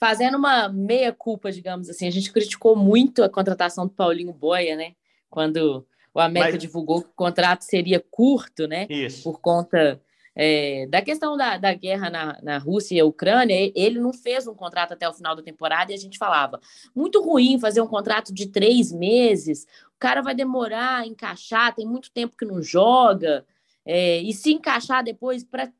Fazendo 0.00 0.36
uma 0.36 0.68
meia-culpa, 0.68 1.52
digamos 1.52 1.88
assim, 1.88 2.06
a 2.06 2.10
gente 2.10 2.32
criticou 2.32 2.74
muito 2.74 3.22
a 3.22 3.28
contratação 3.28 3.86
do 3.86 3.92
Paulinho 3.92 4.32
Boia, 4.32 4.74
né? 4.74 4.94
Quando 5.28 5.86
o 6.14 6.20
América 6.20 6.52
Mas... 6.52 6.62
divulgou 6.62 7.02
que 7.02 7.08
o 7.08 7.14
contrato 7.14 7.62
seria 7.62 8.02
curto, 8.10 8.66
né? 8.66 8.86
Isso. 8.88 9.22
Por 9.22 9.40
conta 9.40 10.00
é, 10.40 10.86
da 10.86 11.02
questão 11.02 11.36
da, 11.36 11.56
da 11.58 11.74
guerra 11.74 12.08
na, 12.08 12.38
na 12.40 12.58
Rússia 12.58 12.96
e 12.96 13.02
Ucrânia, 13.02 13.72
ele 13.74 13.98
não 13.98 14.12
fez 14.12 14.46
um 14.46 14.54
contrato 14.54 14.92
até 14.92 15.08
o 15.08 15.12
final 15.12 15.34
da 15.34 15.42
temporada 15.42 15.90
e 15.90 15.96
a 15.96 15.98
gente 15.98 16.16
falava, 16.16 16.60
muito 16.94 17.20
ruim 17.20 17.58
fazer 17.58 17.80
um 17.80 17.88
contrato 17.88 18.32
de 18.32 18.46
três 18.46 18.92
meses, 18.92 19.66
o 19.96 19.98
cara 19.98 20.22
vai 20.22 20.36
demorar 20.36 21.00
a 21.00 21.06
encaixar, 21.06 21.74
tem 21.74 21.84
muito 21.84 22.12
tempo 22.12 22.36
que 22.36 22.44
não 22.44 22.62
joga, 22.62 23.44
é, 23.84 24.18
e 24.18 24.32
se 24.32 24.52
encaixar 24.52 25.02
depois 25.02 25.42
para 25.42 25.72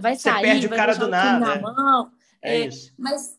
vai 0.00 0.16
Você 0.16 0.22
sair, 0.22 0.42
perde 0.42 0.66
vai 0.66 0.76
o 0.76 0.80
cara 0.80 0.96
do 0.96 1.06
nada. 1.06 1.38
Na 1.38 1.54
é. 1.54 1.60
mão. 1.60 2.10
É, 2.42 2.56
é 2.56 2.66
isso. 2.66 2.92
Mas 2.98 3.38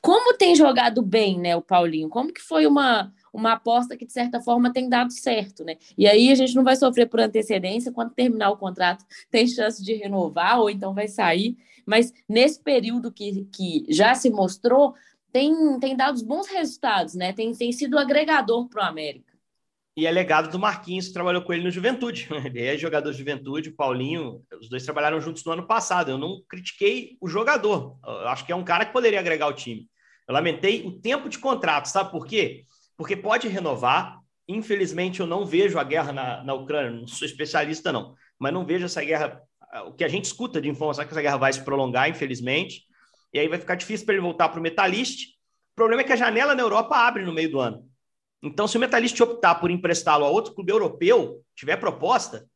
como 0.00 0.36
tem 0.36 0.56
jogado 0.56 1.00
bem, 1.00 1.38
né, 1.38 1.54
o 1.54 1.62
Paulinho? 1.62 2.08
Como 2.08 2.32
que 2.32 2.40
foi 2.40 2.66
uma 2.66 3.12
uma 3.34 3.52
aposta 3.52 3.96
que, 3.96 4.06
de 4.06 4.12
certa 4.12 4.40
forma, 4.40 4.72
tem 4.72 4.88
dado 4.88 5.12
certo, 5.12 5.64
né? 5.64 5.76
E 5.98 6.06
aí 6.06 6.30
a 6.30 6.34
gente 6.34 6.54
não 6.54 6.62
vai 6.62 6.76
sofrer 6.76 7.08
por 7.08 7.20
antecedência, 7.20 7.92
quando 7.92 8.14
terminar 8.14 8.50
o 8.50 8.56
contrato, 8.56 9.04
tem 9.30 9.46
chance 9.46 9.82
de 9.82 9.94
renovar, 9.94 10.60
ou 10.60 10.70
então 10.70 10.94
vai 10.94 11.08
sair. 11.08 11.56
Mas 11.84 12.12
nesse 12.28 12.62
período 12.62 13.12
que, 13.12 13.44
que 13.52 13.84
já 13.88 14.14
se 14.14 14.30
mostrou, 14.30 14.94
tem, 15.32 15.78
tem 15.80 15.96
dado 15.96 16.24
bons 16.24 16.46
resultados, 16.46 17.14
né? 17.14 17.32
Tem, 17.32 17.52
tem 17.52 17.72
sido 17.72 17.98
agregador 17.98 18.68
para 18.68 18.84
o 18.84 18.86
América. 18.86 19.34
E 19.96 20.06
é 20.06 20.10
legado 20.10 20.50
do 20.50 20.58
Marquinhos, 20.58 21.06
que 21.06 21.12
trabalhou 21.12 21.42
com 21.42 21.52
ele 21.52 21.62
no 21.62 21.70
Juventude. 21.70 22.28
Ele 22.44 22.62
é 22.64 22.76
jogador 22.76 23.12
de 23.12 23.18
Juventude, 23.18 23.68
o 23.68 23.74
Paulinho, 23.74 24.42
os 24.60 24.68
dois 24.68 24.82
trabalharam 24.84 25.20
juntos 25.20 25.44
no 25.44 25.52
ano 25.52 25.66
passado. 25.66 26.10
Eu 26.10 26.18
não 26.18 26.42
critiquei 26.48 27.16
o 27.20 27.28
jogador. 27.28 27.96
Eu 28.04 28.28
acho 28.28 28.44
que 28.44 28.50
é 28.50 28.56
um 28.56 28.64
cara 28.64 28.84
que 28.84 28.92
poderia 28.92 29.20
agregar 29.20 29.46
o 29.46 29.52
time. 29.52 29.88
Eu 30.26 30.34
lamentei 30.34 30.84
o 30.84 30.90
tempo 30.90 31.28
de 31.28 31.38
contrato, 31.38 31.86
sabe 31.86 32.10
por 32.10 32.26
quê? 32.26 32.64
Porque 32.96 33.16
pode 33.16 33.48
renovar. 33.48 34.18
Infelizmente, 34.46 35.20
eu 35.20 35.26
não 35.26 35.46
vejo 35.46 35.78
a 35.78 35.84
guerra 35.84 36.12
na, 36.12 36.44
na 36.44 36.54
Ucrânia, 36.54 36.90
não 36.90 37.06
sou 37.06 37.26
especialista, 37.26 37.92
não, 37.92 38.14
mas 38.38 38.52
não 38.52 38.64
vejo 38.64 38.84
essa 38.84 39.02
guerra. 39.02 39.40
O 39.86 39.92
que 39.92 40.04
a 40.04 40.08
gente 40.08 40.26
escuta 40.26 40.60
de 40.60 40.68
informação 40.68 41.02
é 41.02 41.06
que 41.06 41.12
essa 41.12 41.22
guerra 41.22 41.36
vai 41.36 41.52
se 41.52 41.64
prolongar, 41.64 42.08
infelizmente, 42.08 42.84
e 43.32 43.38
aí 43.38 43.48
vai 43.48 43.58
ficar 43.58 43.74
difícil 43.74 44.06
para 44.06 44.14
ele 44.14 44.22
voltar 44.22 44.48
para 44.48 44.60
o 44.60 44.62
Metalist. 44.62 45.34
O 45.72 45.74
problema 45.74 46.02
é 46.02 46.04
que 46.04 46.12
a 46.12 46.16
janela 46.16 46.54
na 46.54 46.62
Europa 46.62 46.96
abre 46.96 47.24
no 47.24 47.32
meio 47.32 47.50
do 47.50 47.58
ano. 47.58 47.88
Então, 48.42 48.68
se 48.68 48.76
o 48.76 48.80
Metalist 48.80 49.18
optar 49.20 49.54
por 49.56 49.70
emprestá-lo 49.70 50.24
a 50.24 50.28
outro 50.28 50.54
clube 50.54 50.70
europeu, 50.70 51.42
tiver 51.56 51.76
proposta, 51.78 52.46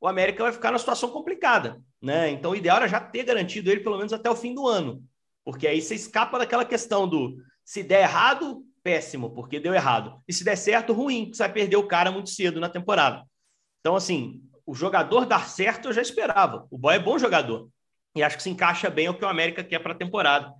o 0.00 0.08
América 0.08 0.42
vai 0.42 0.52
ficar 0.52 0.70
numa 0.70 0.78
situação 0.78 1.10
complicada. 1.10 1.80
Né? 2.02 2.30
Então, 2.30 2.50
o 2.50 2.56
ideal 2.56 2.78
era 2.78 2.88
já 2.88 3.00
ter 3.00 3.22
garantido 3.22 3.70
ele 3.70 3.80
pelo 3.80 3.96
menos 3.96 4.12
até 4.12 4.28
o 4.28 4.34
fim 4.34 4.52
do 4.52 4.66
ano. 4.66 5.04
Porque 5.44 5.68
aí 5.68 5.80
você 5.80 5.94
escapa 5.94 6.38
daquela 6.38 6.64
questão 6.64 7.08
do 7.08 7.36
se 7.64 7.82
der 7.82 8.02
errado, 8.02 8.64
péssimo, 8.82 9.30
porque 9.30 9.60
deu 9.60 9.74
errado. 9.74 10.20
E 10.26 10.32
se 10.32 10.44
der 10.44 10.56
certo, 10.56 10.92
ruim, 10.92 11.30
você 11.32 11.42
vai 11.42 11.52
perder 11.52 11.76
o 11.76 11.86
cara 11.86 12.10
muito 12.10 12.30
cedo 12.30 12.60
na 12.60 12.68
temporada. 12.68 13.24
Então, 13.80 13.96
assim, 13.96 14.42
o 14.66 14.74
jogador 14.74 15.26
dar 15.26 15.48
certo 15.48 15.88
eu 15.88 15.92
já 15.92 16.02
esperava. 16.02 16.66
O 16.70 16.78
Boy 16.78 16.96
é 16.96 16.98
bom 16.98 17.18
jogador. 17.18 17.68
E 18.14 18.22
acho 18.22 18.36
que 18.36 18.42
se 18.42 18.50
encaixa 18.50 18.90
bem 18.90 19.06
ao 19.06 19.14
que 19.14 19.24
o 19.24 19.28
América 19.28 19.62
quer 19.64 19.78
para 19.78 19.92
a 19.92 19.96
temporada. 19.96 20.52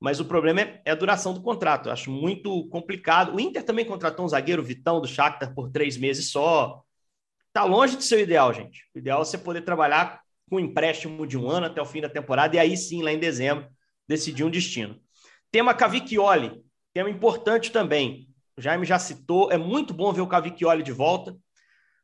Mas 0.00 0.20
o 0.20 0.24
problema 0.24 0.60
é, 0.60 0.82
é, 0.84 0.90
a 0.92 0.94
duração 0.94 1.34
do 1.34 1.42
contrato. 1.42 1.88
Eu 1.88 1.92
acho 1.92 2.10
muito 2.10 2.68
complicado. 2.68 3.34
O 3.34 3.40
Inter 3.40 3.64
também 3.64 3.84
contratou 3.84 4.24
um 4.24 4.28
zagueiro, 4.28 4.62
Vitão, 4.62 5.00
do 5.00 5.08
Shakhtar, 5.08 5.54
por 5.54 5.70
três 5.70 5.96
meses 5.96 6.30
só. 6.30 6.82
Tá 7.52 7.64
longe 7.64 7.96
de 7.96 8.04
ser 8.04 8.16
o 8.16 8.20
ideal, 8.20 8.52
gente. 8.52 8.84
O 8.94 8.98
ideal 8.98 9.22
é 9.22 9.24
você 9.24 9.36
poder 9.36 9.62
trabalhar 9.62 10.22
com 10.48 10.56
um 10.56 10.60
empréstimo 10.60 11.26
de 11.26 11.36
um 11.36 11.48
ano 11.48 11.66
até 11.66 11.82
o 11.82 11.86
fim 11.86 12.00
da 12.00 12.08
temporada 12.08 12.56
e 12.56 12.58
aí 12.58 12.76
sim, 12.76 13.02
lá 13.02 13.12
em 13.12 13.18
dezembro, 13.18 13.66
decidir 14.06 14.44
um 14.44 14.50
destino. 14.50 15.00
Tema 15.50 15.74
Cavicchioli, 15.74 16.62
tema 16.98 17.10
importante 17.10 17.70
também. 17.70 18.26
O 18.56 18.60
Jaime 18.60 18.84
já 18.84 18.98
citou, 18.98 19.52
é 19.52 19.56
muito 19.56 19.94
bom 19.94 20.12
ver 20.12 20.20
o 20.20 20.26
Cavicchioli 20.26 20.82
de 20.82 20.90
volta. 20.90 21.30
O 21.30 21.38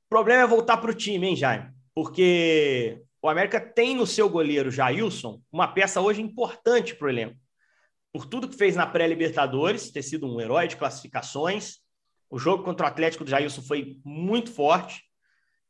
problema 0.09 0.45
é 0.45 0.47
voltar 0.47 0.77
para 0.77 0.93
o 0.93 0.95
time, 0.95 1.27
hein, 1.27 1.35
Jaime? 1.35 1.73
Porque 1.93 3.03
o 3.21 3.29
América 3.29 3.61
tem 3.61 3.97
no 3.97 4.07
seu 4.07 4.31
goleiro 4.31 4.71
Jailson 4.71 5.43
uma 5.51 5.67
peça 5.67 6.01
hoje 6.01 6.23
importante 6.23 6.95
para 6.95 7.07
o 7.07 7.11
elenco. 7.11 7.37
Por 8.13 8.25
tudo 8.25 8.49
que 8.49 8.55
fez 8.55 8.77
na 8.77 8.87
pré-Libertadores, 8.87 9.91
ter 9.91 10.03
sido 10.03 10.33
um 10.33 10.41
herói 10.41 10.69
de 10.69 10.77
classificações. 10.77 11.79
O 12.31 12.39
jogo 12.39 12.63
contra 12.63 12.87
o 12.87 12.89
Atlético 12.89 13.25
do 13.25 13.31
Jailson 13.31 13.63
foi 13.63 13.99
muito 14.05 14.53
forte. 14.53 15.03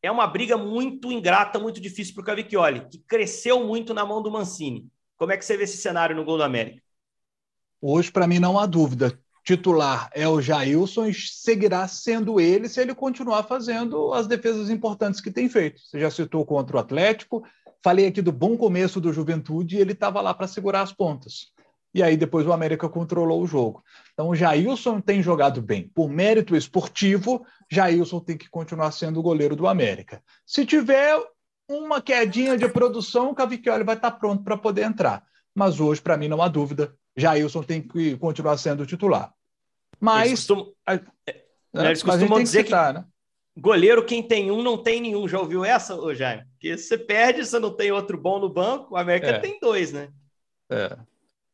É 0.03 0.11
uma 0.11 0.27
briga 0.27 0.59
muito 0.59 1.11
ingrata, 1.11 1.59
muito 1.59 1.81
difícil 1.81 2.13
para 2.13 2.21
o 2.21 2.27
Cavicchioli, 2.27 2.87
que 2.91 2.99
cresceu 2.99 3.65
muito 3.65 3.95
na 3.95 4.05
mão 4.05 4.23
do 4.23 4.31
Mancini. 4.31 4.87
Como 5.17 5.33
é 5.33 5.39
que 5.39 5.47
você 5.47 5.57
vê 5.57 5.65
esse 5.65 5.79
cenário 5.79 6.15
no 6.15 6.27
gol 6.27 6.37
do 6.37 6.43
América? 6.43 6.84
Hoje, 7.87 8.11
para 8.11 8.27
mim, 8.27 8.39
não 8.39 8.59
há 8.59 8.65
dúvida. 8.65 9.13
Titular 9.45 10.09
é 10.15 10.27
o 10.27 10.41
Jailson 10.41 11.05
e 11.05 11.13
seguirá 11.13 11.87
sendo 11.87 12.41
ele 12.41 12.67
se 12.67 12.81
ele 12.81 12.95
continuar 12.95 13.43
fazendo 13.43 14.15
as 14.15 14.27
defesas 14.27 14.71
importantes 14.71 15.21
que 15.21 15.31
tem 15.31 15.51
feito. 15.51 15.83
Você 15.83 16.01
já 16.01 16.11
citou 16.11 16.47
contra 16.47 16.79
o 16.79 16.81
Atlético, 16.81 17.45
falei 17.83 18.07
aqui 18.07 18.23
do 18.23 18.33
bom 18.33 18.57
começo 18.57 19.03
do 19.03 19.13
Juventude 19.13 19.77
e 19.77 19.81
ele 19.81 19.93
estava 19.93 20.23
lá 20.23 20.33
para 20.33 20.47
segurar 20.47 20.81
as 20.81 20.95
pontas. 20.95 21.53
E 21.93 22.03
aí 22.03 22.17
depois 22.17 22.47
o 22.47 22.55
América 22.55 22.89
controlou 22.89 23.43
o 23.43 23.47
jogo. 23.47 23.85
Então 24.15 24.31
o 24.31 24.35
Jailson 24.35 24.99
tem 24.99 25.23
jogado 25.23 25.61
bem. 25.61 25.91
Por 25.95 26.09
mérito 26.09 26.57
esportivo, 26.57 27.45
Jailson 27.71 28.19
tem 28.19 28.39
que 28.39 28.49
continuar 28.49 28.93
sendo 28.93 29.21
o 29.21 29.23
goleiro 29.23 29.55
do 29.55 29.69
América. 29.69 30.23
Se 30.47 30.65
tiver 30.65 31.23
uma 31.69 32.01
quedinha 32.01 32.57
de 32.57 32.67
produção, 32.67 33.31
o 33.31 33.35
Cavicchioli 33.35 33.85
vai 33.85 33.97
estar 33.97 34.13
pronto 34.13 34.43
para 34.43 34.57
poder 34.57 34.85
entrar. 34.85 35.23
Mas 35.55 35.81
hoje, 35.81 36.01
para 36.01 36.17
mim, 36.17 36.29
não 36.29 36.41
há 36.41 36.49
dúvida, 36.49 36.97
Jailson 37.17 37.63
tem 37.63 37.81
que 37.81 38.17
continuar 38.17 38.57
sendo 38.57 38.83
o 38.83 38.87
titular. 38.87 39.33
Mas. 40.01 40.27
Eles 40.27 40.41
costumam, 40.41 40.73
né? 41.73 41.87
eles 41.87 42.03
costumam 42.03 42.43
dizer 42.43 42.65
que, 42.65 42.69
citar, 42.69 42.95
que 42.95 43.01
né? 43.01 43.07
goleiro, 43.57 44.05
quem 44.05 44.23
tem 44.23 44.51
um, 44.51 44.63
não 44.63 44.83
tem 44.83 45.01
nenhum. 45.01 45.29
Já 45.29 45.39
ouviu 45.39 45.65
essa, 45.65 45.95
ô 45.95 46.15
Jaime? 46.15 46.45
Porque 46.53 46.77
você 46.77 46.99
perde, 46.99 47.45
você 47.45 47.59
não 47.59 47.71
tem 47.71 47.93
outro 47.93 48.19
bom 48.19 48.39
no 48.39 48.49
banco, 48.49 48.95
o 48.95 48.97
América 48.97 49.29
é. 49.29 49.39
tem 49.39 49.59
dois, 49.61 49.93
né? 49.93 50.09
É. 50.71 50.97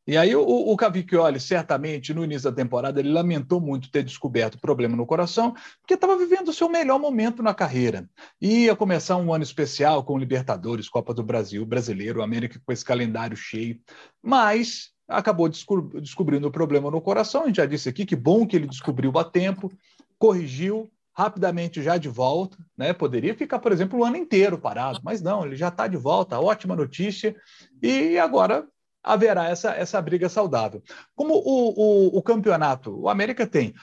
E 0.06 0.16
aí 0.16 0.34
o, 0.34 0.42
o 0.42 0.76
Cavicchioli, 0.76 1.38
certamente, 1.38 2.12
no 2.12 2.24
início 2.24 2.50
da 2.50 2.56
temporada, 2.56 2.98
ele 2.98 3.12
lamentou 3.12 3.60
muito 3.60 3.90
ter 3.90 4.02
descoberto 4.02 4.58
problema 4.58 4.96
no 4.96 5.06
coração, 5.06 5.54
porque 5.80 5.94
estava 5.94 6.16
vivendo 6.16 6.48
o 6.48 6.52
seu 6.52 6.68
melhor 6.68 6.98
momento 6.98 7.42
na 7.44 7.54
carreira. 7.54 8.08
E 8.40 8.64
ia 8.64 8.74
começar 8.74 9.16
um 9.16 9.32
ano 9.32 9.44
especial 9.44 10.02
com 10.02 10.18
Libertadores, 10.18 10.88
Copa 10.88 11.14
do 11.14 11.22
Brasil, 11.22 11.64
Brasileiro, 11.64 12.22
América 12.22 12.60
com 12.64 12.72
esse 12.72 12.84
calendário 12.84 13.36
cheio. 13.36 13.78
Mas 14.20 14.90
acabou 15.10 15.48
descobrindo 15.48 16.48
o 16.48 16.52
problema 16.52 16.90
no 16.90 17.00
coração, 17.00 17.42
a 17.42 17.46
gente 17.46 17.56
já 17.56 17.66
disse 17.66 17.88
aqui, 17.88 18.06
que 18.06 18.16
bom 18.16 18.46
que 18.46 18.56
ele 18.56 18.66
descobriu 18.66 19.16
a 19.18 19.24
tempo, 19.24 19.70
corrigiu, 20.18 20.90
rapidamente 21.12 21.82
já 21.82 21.98
de 21.98 22.08
volta, 22.08 22.56
né? 22.76 22.92
Poderia 22.92 23.34
ficar, 23.34 23.58
por 23.58 23.72
exemplo, 23.72 23.98
o 23.98 24.04
ano 24.04 24.16
inteiro 24.16 24.58
parado, 24.58 25.00
mas 25.02 25.20
não, 25.20 25.44
ele 25.44 25.56
já 25.56 25.68
está 25.68 25.86
de 25.86 25.96
volta, 25.96 26.40
ótima 26.40 26.76
notícia, 26.76 27.36
e 27.82 28.18
agora 28.18 28.66
haverá 29.02 29.48
essa, 29.48 29.72
essa 29.72 30.00
briga 30.00 30.28
saudável. 30.28 30.82
Como 31.14 31.34
o, 31.34 32.14
o, 32.14 32.18
o 32.18 32.22
campeonato, 32.22 32.98
o 32.98 33.08
América 33.08 33.46
tem, 33.46 33.74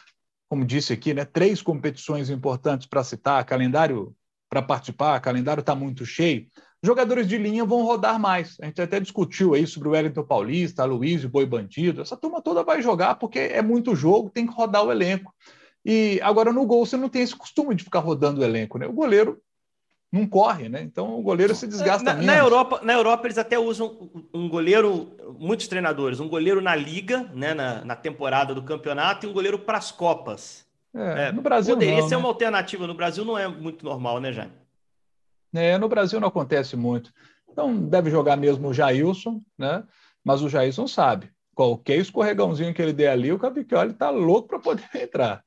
como 0.49 0.65
disse 0.65 0.93
aqui, 0.93 1.13
né, 1.13 1.25
três 1.25 1.61
competições 1.61 2.29
importantes 2.29 2.87
para 2.87 3.03
citar, 3.03 3.43
calendário 3.45 4.15
para 4.49 4.61
participar, 4.61 5.19
calendário 5.19 5.61
está 5.61 5.75
muito 5.75 6.05
cheio. 6.05 6.47
Jogadores 6.87 7.27
de 7.27 7.37
linha 7.37 7.65
vão 7.65 7.83
rodar 7.83 8.17
mais. 8.17 8.55
A 8.61 8.65
gente 8.65 8.81
até 8.81 8.97
discutiu 8.97 9.53
aí 9.53 9.67
sobre 9.67 9.89
o 9.89 9.91
Wellington 9.91 10.23
Paulista, 10.23 10.85
Luiz, 10.85 11.21
o 11.21 11.27
Boi 11.27 11.45
Bandido. 11.45 12.01
Essa 12.01 12.15
turma 12.15 12.41
toda 12.41 12.63
vai 12.63 12.81
jogar 12.81 13.15
porque 13.15 13.39
é 13.39 13.61
muito 13.61 13.93
jogo, 13.93 14.29
tem 14.29 14.47
que 14.47 14.53
rodar 14.53 14.85
o 14.85 14.89
elenco. 14.89 15.33
E 15.83 16.17
agora 16.23 16.53
no 16.53 16.65
gol 16.65 16.85
você 16.85 16.95
não 16.95 17.09
tem 17.09 17.23
esse 17.23 17.35
costume 17.35 17.75
de 17.75 17.83
ficar 17.83 17.99
rodando 17.99 18.39
o 18.39 18.43
elenco, 18.45 18.77
né? 18.77 18.87
O 18.87 18.93
goleiro 18.93 19.37
não 20.09 20.25
corre, 20.25 20.69
né? 20.69 20.81
Então 20.81 21.19
o 21.19 21.21
goleiro 21.21 21.53
se 21.53 21.67
desgasta 21.67 22.05
na, 22.05 22.13
menos. 22.13 22.25
Na 22.25 22.37
Europa, 22.37 22.79
na 22.81 22.93
Europa 22.93 23.27
eles 23.27 23.37
até 23.37 23.59
usam 23.59 24.09
um 24.33 24.47
goleiro, 24.47 25.11
muitos 25.37 25.67
treinadores, 25.67 26.21
um 26.21 26.29
goleiro 26.29 26.61
na 26.61 26.73
liga, 26.73 27.29
né, 27.33 27.53
na, 27.53 27.83
na 27.83 27.97
temporada 27.97 28.55
do 28.55 28.63
campeonato 28.63 29.25
e 29.25 29.29
um 29.29 29.33
goleiro 29.33 29.59
para 29.59 29.77
as 29.77 29.91
copas. 29.91 30.65
É, 30.95 31.27
é, 31.27 31.31
no 31.33 31.41
Brasil 31.41 31.75
poderia 31.75 31.99
não, 31.99 32.07
ser 32.07 32.15
né? 32.15 32.21
uma 32.21 32.29
alternativa. 32.29 32.87
No 32.87 32.93
Brasil 32.93 33.25
não 33.25 33.37
é 33.37 33.45
muito 33.45 33.83
normal, 33.83 34.21
né, 34.21 34.31
Jaime? 34.31 34.53
É, 35.57 35.77
no 35.77 35.89
Brasil 35.89 36.19
não 36.19 36.27
acontece 36.27 36.75
muito. 36.75 37.11
Então 37.49 37.75
deve 37.75 38.09
jogar 38.09 38.37
mesmo 38.37 38.69
o 38.69 38.73
Jailson, 38.73 39.41
né? 39.57 39.83
Mas 40.23 40.41
o 40.41 40.49
Jailson 40.49 40.87
sabe. 40.87 41.31
Qualquer 41.55 41.97
escorregãozinho 41.97 42.73
que 42.73 42.81
ele 42.81 42.93
der 42.93 43.09
ali, 43.09 43.31
o 43.31 43.39
Cavicchioli 43.39 43.93
tá 43.93 44.09
louco 44.09 44.47
para 44.47 44.59
poder 44.59 44.87
entrar. 44.95 45.43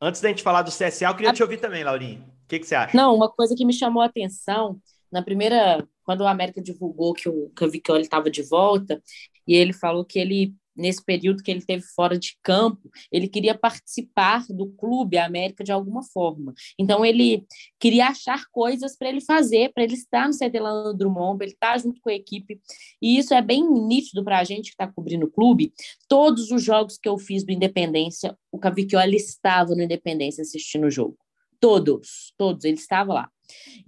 Antes 0.00 0.20
da 0.20 0.28
gente 0.28 0.42
falar 0.42 0.62
do 0.62 0.70
CSA, 0.70 1.06
eu 1.06 1.14
queria 1.14 1.30
a... 1.30 1.34
te 1.34 1.42
ouvir 1.42 1.58
também, 1.58 1.84
Laurinho 1.84 2.32
que, 2.52 2.60
que 2.60 2.66
você 2.66 2.74
acha? 2.74 2.96
Não, 2.96 3.14
uma 3.14 3.30
coisa 3.30 3.54
que 3.56 3.64
me 3.64 3.72
chamou 3.72 4.02
a 4.02 4.06
atenção, 4.06 4.78
na 5.10 5.22
primeira, 5.22 5.86
quando 6.04 6.20
o 6.20 6.26
América 6.26 6.60
divulgou 6.60 7.14
que 7.14 7.28
o 7.28 7.50
Cavicchioli 7.56 8.02
estava 8.02 8.30
de 8.30 8.42
volta, 8.42 9.02
e 9.46 9.54
ele 9.54 9.72
falou 9.72 10.04
que 10.04 10.18
ele, 10.18 10.54
nesse 10.76 11.04
período 11.04 11.42
que 11.42 11.50
ele 11.50 11.64
teve 11.64 11.82
fora 11.82 12.18
de 12.18 12.36
campo, 12.42 12.90
ele 13.10 13.28
queria 13.28 13.56
participar 13.56 14.44
do 14.48 14.70
clube, 14.72 15.18
América, 15.18 15.62
de 15.62 15.72
alguma 15.72 16.02
forma. 16.02 16.54
Então, 16.78 17.04
ele 17.04 17.46
queria 17.78 18.08
achar 18.08 18.44
coisas 18.50 18.96
para 18.96 19.08
ele 19.08 19.20
fazer, 19.20 19.72
para 19.72 19.84
ele 19.84 19.94
estar 19.94 20.26
no 20.28 20.34
CT 20.34 20.58
Lando 20.58 20.96
Drummond, 20.96 21.36
para 21.38 21.46
ele 21.46 21.54
estar 21.54 21.78
junto 21.78 22.00
com 22.00 22.10
a 22.10 22.14
equipe. 22.14 22.60
E 23.00 23.18
isso 23.18 23.34
é 23.34 23.42
bem 23.42 23.68
nítido 23.70 24.24
para 24.24 24.38
a 24.38 24.44
gente 24.44 24.66
que 24.66 24.82
está 24.82 24.86
cobrindo 24.86 25.26
o 25.26 25.30
clube. 25.30 25.72
Todos 26.08 26.50
os 26.50 26.62
jogos 26.62 26.98
que 26.98 27.08
eu 27.08 27.18
fiz 27.18 27.44
do 27.44 27.52
Independência, 27.52 28.36
o 28.50 28.58
Cavicchioli 28.58 29.16
estava 29.16 29.74
no 29.74 29.82
Independência 29.82 30.42
assistindo 30.42 30.86
o 30.86 30.90
jogo. 30.90 31.16
Todos, 31.60 32.34
todos, 32.36 32.64
ele 32.64 32.76
estava 32.76 33.12
lá. 33.12 33.30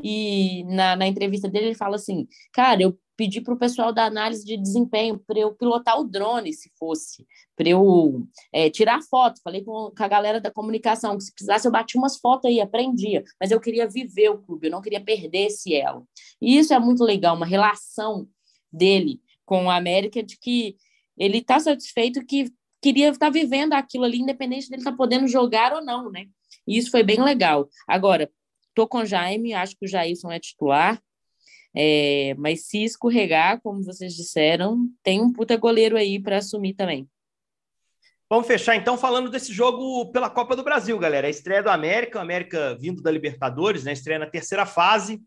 E 0.02 0.64
na, 0.64 0.94
na 0.96 1.06
entrevista 1.06 1.48
dele, 1.48 1.66
ele 1.66 1.74
fala 1.74 1.96
assim: 1.96 2.26
Cara, 2.52 2.82
eu 2.82 2.96
pedi 3.16 3.40
para 3.40 3.54
o 3.54 3.58
pessoal 3.58 3.92
da 3.92 4.04
análise 4.04 4.44
de 4.44 4.56
desempenho 4.56 5.18
para 5.18 5.38
eu 5.38 5.54
pilotar 5.54 5.98
o 6.00 6.04
drone, 6.04 6.52
se 6.52 6.70
fosse, 6.78 7.26
para 7.56 7.68
eu 7.68 8.26
é, 8.52 8.68
tirar 8.70 9.02
foto. 9.02 9.40
Falei 9.42 9.62
com, 9.62 9.92
a 9.96 10.08
galera 10.08 10.40
da 10.40 10.50
comunicação 10.50 11.16
que 11.16 11.24
se 11.24 11.32
precisasse 11.32 11.66
eu 11.66 11.72
batia 11.72 12.00
umas 12.00 12.18
fotos 12.18 12.50
aí, 12.50 12.60
aprendia. 12.60 13.22
Mas 13.40 13.50
eu 13.50 13.60
queria 13.60 13.88
viver 13.88 14.30
o 14.30 14.38
clube, 14.38 14.66
eu 14.66 14.70
não 14.70 14.82
queria 14.82 15.00
perder 15.00 15.46
esse 15.46 15.74
elo. 15.74 16.06
E 16.40 16.58
isso 16.58 16.74
é 16.74 16.78
muito 16.78 17.04
legal, 17.04 17.36
uma 17.36 17.46
relação 17.46 18.28
dele 18.72 19.20
com 19.44 19.70
a 19.70 19.76
América 19.76 20.22
de 20.22 20.38
que 20.38 20.76
ele 21.16 21.38
está 21.38 21.60
satisfeito 21.60 22.24
que 22.24 22.52
queria 22.82 23.08
estar 23.08 23.26
tá 23.26 23.30
vivendo 23.30 23.72
aquilo 23.72 24.04
ali, 24.04 24.18
independente 24.18 24.68
dele 24.68 24.80
estar 24.80 24.90
tá 24.90 24.96
podendo 24.96 25.26
jogar 25.28 25.72
ou 25.72 25.84
não, 25.84 26.10
né? 26.10 26.26
E 26.66 26.76
isso 26.76 26.90
foi 26.90 27.02
bem 27.02 27.22
legal. 27.22 27.68
Agora, 27.86 28.30
tô 28.74 28.86
com 28.86 28.98
o 28.98 29.06
Jaime, 29.06 29.54
acho 29.54 29.76
que 29.76 29.86
o 29.86 29.88
Jailson 29.88 30.30
é 30.30 30.40
titular, 30.40 31.00
é, 31.74 32.34
mas 32.38 32.66
se 32.66 32.84
escorregar, 32.84 33.60
como 33.62 33.82
vocês 33.82 34.14
disseram, 34.14 34.88
tem 35.02 35.20
um 35.20 35.32
puta 35.32 35.56
goleiro 35.56 35.96
aí 35.96 36.20
para 36.20 36.38
assumir 36.38 36.74
também. 36.74 37.08
Vamos 38.30 38.46
fechar 38.46 38.74
então 38.74 38.96
falando 38.96 39.30
desse 39.30 39.52
jogo 39.52 40.10
pela 40.10 40.30
Copa 40.30 40.56
do 40.56 40.64
Brasil, 40.64 40.98
galera. 40.98 41.26
A 41.26 41.30
estreia 41.30 41.62
do 41.62 41.68
América, 41.68 42.18
o 42.18 42.22
América 42.22 42.76
vindo 42.80 43.02
da 43.02 43.10
Libertadores, 43.10 43.84
né? 43.84 43.92
Estreia 43.92 44.18
na 44.18 44.26
terceira 44.26 44.64
fase. 44.64 45.20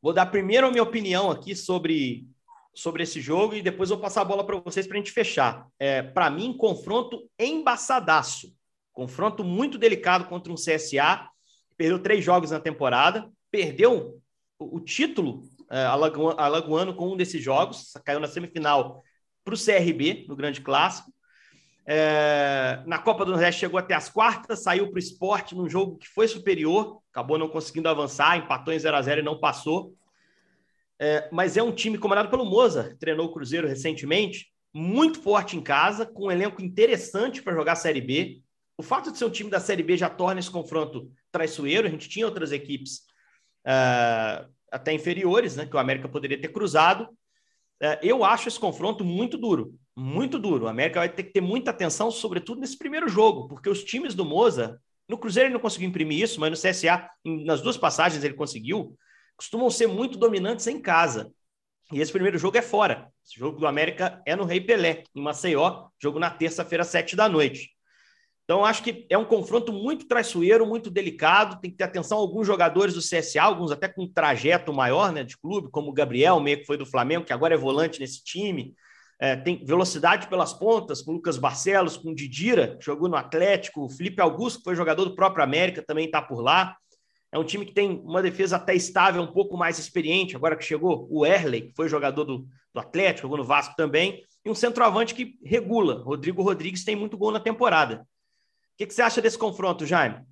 Vou 0.00 0.12
dar 0.12 0.26
primeiro 0.26 0.66
a 0.66 0.70
minha 0.70 0.82
opinião 0.82 1.30
aqui 1.30 1.56
sobre, 1.56 2.26
sobre 2.74 3.02
esse 3.02 3.20
jogo 3.20 3.54
e 3.54 3.62
depois 3.62 3.90
vou 3.90 3.98
passar 3.98 4.20
a 4.20 4.24
bola 4.24 4.46
para 4.46 4.60
vocês 4.60 4.86
para 4.86 4.96
a 4.96 5.00
gente 5.00 5.10
fechar. 5.10 5.66
É, 5.78 6.02
para 6.02 6.30
mim, 6.30 6.56
confronto 6.56 7.28
embaçadaço. 7.38 8.54
Confronto 8.92 9.42
muito 9.42 9.76
delicado 9.76 10.26
contra 10.26 10.52
um 10.52 10.56
CSA, 10.56 11.28
perdeu 11.76 11.98
três 11.98 12.24
jogos 12.24 12.50
na 12.50 12.60
temporada, 12.60 13.30
perdeu 13.50 14.18
o, 14.58 14.80
título 14.80 15.42
é, 15.70 15.84
alagoano 15.84 16.94
com 16.94 17.12
um 17.12 17.16
desses 17.16 17.42
jogos, 17.42 17.92
caiu 18.04 18.20
na 18.20 18.28
semifinal 18.28 19.02
para 19.44 19.54
o 19.54 19.58
CRB, 19.58 20.26
no 20.28 20.36
Grande 20.36 20.60
Clássico. 20.60 21.12
É, 21.88 22.82
na 22.84 22.98
Copa 22.98 23.24
do 23.24 23.30
Nordeste 23.30 23.60
chegou 23.60 23.78
até 23.78 23.94
as 23.94 24.08
quartas, 24.08 24.62
saiu 24.62 24.88
para 24.88 24.96
o 24.96 24.98
esporte 24.98 25.54
num 25.54 25.68
jogo 25.68 25.96
que 25.98 26.08
foi 26.08 26.26
superior, 26.26 27.00
acabou 27.12 27.38
não 27.38 27.48
conseguindo 27.48 27.88
avançar, 27.88 28.36
empatou 28.36 28.74
em 28.74 28.78
0 28.78 28.96
a 28.96 29.02
0 29.02 29.20
e 29.20 29.24
não 29.24 29.38
passou. 29.38 29.94
É, 30.98 31.28
mas 31.30 31.56
é 31.56 31.62
um 31.62 31.72
time 31.72 31.98
comandado 31.98 32.28
pelo 32.28 32.44
Moza, 32.44 32.96
treinou 32.98 33.26
o 33.26 33.32
Cruzeiro 33.32 33.68
recentemente, 33.68 34.48
muito 34.74 35.20
forte 35.20 35.56
em 35.56 35.62
casa, 35.62 36.04
com 36.04 36.26
um 36.26 36.30
elenco 36.30 36.62
interessante 36.62 37.42
para 37.42 37.54
jogar 37.54 37.72
a 37.72 37.76
Série 37.76 38.00
B 38.00 38.42
o 38.78 38.82
fato 38.82 39.10
de 39.10 39.18
ser 39.18 39.24
um 39.24 39.30
time 39.30 39.48
da 39.48 39.58
Série 39.58 39.82
B 39.82 39.96
já 39.96 40.10
torna 40.10 40.38
esse 40.38 40.50
confronto 40.50 41.10
traiçoeiro. 41.32 41.86
A 41.86 41.90
gente 41.90 42.08
tinha 42.08 42.26
outras 42.26 42.52
equipes 42.52 42.98
uh, 43.66 44.48
até 44.76 44.92
inferiores, 44.92 45.56
né, 45.56 45.66
que 45.66 45.74
o 45.74 45.78
América 45.78 46.08
poderia 46.08 46.40
ter 46.40 46.48
cruzado. 46.48 47.04
Uh, 47.82 47.98
eu 48.02 48.24
acho 48.24 48.48
esse 48.48 48.58
confronto 48.58 49.04
muito 49.04 49.36
duro, 49.36 49.74
muito 49.94 50.38
duro. 50.38 50.64
O 50.64 50.68
América 50.68 51.00
vai 51.00 51.08
ter 51.08 51.24
que 51.24 51.32
ter 51.32 51.40
muita 51.40 51.70
atenção, 51.70 52.10
sobretudo 52.10 52.60
nesse 52.60 52.78
primeiro 52.78 53.08
jogo, 53.08 53.48
porque 53.48 53.68
os 53.68 53.82
times 53.82 54.14
do 54.14 54.24
Moza, 54.24 54.80
no 55.08 55.18
Cruzeiro 55.18 55.48
ele 55.48 55.54
não 55.54 55.60
conseguiu 55.60 55.88
imprimir 55.88 56.22
isso, 56.22 56.40
mas 56.40 56.50
no 56.50 56.56
CSA, 56.56 57.08
nas 57.24 57.60
duas 57.60 57.76
passagens 57.76 58.24
ele 58.24 58.34
conseguiu, 58.34 58.96
costumam 59.36 59.70
ser 59.70 59.86
muito 59.86 60.18
dominantes 60.18 60.66
em 60.66 60.80
casa. 60.80 61.32
E 61.92 62.00
esse 62.00 62.10
primeiro 62.10 62.38
jogo 62.38 62.56
é 62.56 62.62
fora. 62.62 63.08
Esse 63.24 63.38
jogo 63.38 63.60
do 63.60 63.66
América 63.66 64.20
é 64.26 64.34
no 64.34 64.44
Rei 64.44 64.60
Pelé, 64.60 65.04
em 65.14 65.22
Maceió, 65.22 65.88
jogo 66.02 66.18
na 66.18 66.30
terça-feira, 66.30 66.82
sete 66.82 67.14
da 67.14 67.28
noite. 67.28 67.75
Então, 68.46 68.64
acho 68.64 68.80
que 68.84 69.04
é 69.10 69.18
um 69.18 69.24
confronto 69.24 69.72
muito 69.72 70.06
traiçoeiro, 70.06 70.64
muito 70.64 70.88
delicado. 70.88 71.60
Tem 71.60 71.68
que 71.68 71.76
ter 71.76 71.82
atenção 71.82 72.16
a 72.16 72.20
alguns 72.20 72.46
jogadores 72.46 72.94
do 72.94 73.00
CSA, 73.00 73.42
alguns 73.42 73.72
até 73.72 73.88
com 73.88 74.04
um 74.04 74.08
trajeto 74.08 74.72
maior 74.72 75.12
né, 75.12 75.24
de 75.24 75.36
clube, 75.36 75.68
como 75.68 75.90
o 75.90 75.92
Gabriel, 75.92 76.38
meio 76.38 76.58
que 76.58 76.64
foi 76.64 76.76
do 76.76 76.86
Flamengo, 76.86 77.24
que 77.24 77.32
agora 77.32 77.54
é 77.54 77.58
volante 77.58 77.98
nesse 77.98 78.22
time. 78.22 78.72
É, 79.18 79.34
tem 79.34 79.64
velocidade 79.64 80.28
pelas 80.28 80.52
pontas, 80.52 81.02
com 81.02 81.10
o 81.10 81.14
Lucas 81.14 81.36
Barcelos, 81.36 81.96
com 81.96 82.10
o 82.10 82.14
Didira, 82.14 82.76
que 82.76 82.84
jogou 82.84 83.08
no 83.08 83.16
Atlético, 83.16 83.84
o 83.84 83.88
Felipe 83.88 84.22
Augusto, 84.22 84.58
que 84.58 84.64
foi 84.64 84.76
jogador 84.76 85.06
do 85.06 85.16
próprio 85.16 85.42
América, 85.42 85.82
também 85.84 86.06
está 86.06 86.22
por 86.22 86.40
lá. 86.40 86.76
É 87.32 87.38
um 87.38 87.44
time 87.44 87.66
que 87.66 87.74
tem 87.74 88.00
uma 88.04 88.22
defesa 88.22 88.54
até 88.54 88.76
estável, 88.76 89.22
um 89.22 89.32
pouco 89.32 89.56
mais 89.56 89.76
experiente, 89.80 90.36
agora 90.36 90.54
que 90.54 90.64
chegou 90.64 91.08
o 91.10 91.26
Erley, 91.26 91.62
que 91.62 91.74
foi 91.74 91.88
jogador 91.88 92.22
do, 92.22 92.46
do 92.72 92.80
Atlético, 92.80 93.22
jogou 93.22 93.38
no 93.38 93.44
Vasco 93.44 93.74
também, 93.74 94.22
e 94.44 94.50
um 94.50 94.54
centroavante 94.54 95.16
que 95.16 95.36
regula. 95.44 96.00
Rodrigo 96.04 96.42
Rodrigues 96.42 96.84
tem 96.84 96.94
muito 96.94 97.18
gol 97.18 97.32
na 97.32 97.40
temporada. 97.40 98.06
O 98.76 98.78
que, 98.78 98.86
que 98.86 98.92
você 98.92 99.00
acha 99.00 99.22
desse 99.22 99.38
confronto, 99.38 99.86
Jaime? 99.86 100.22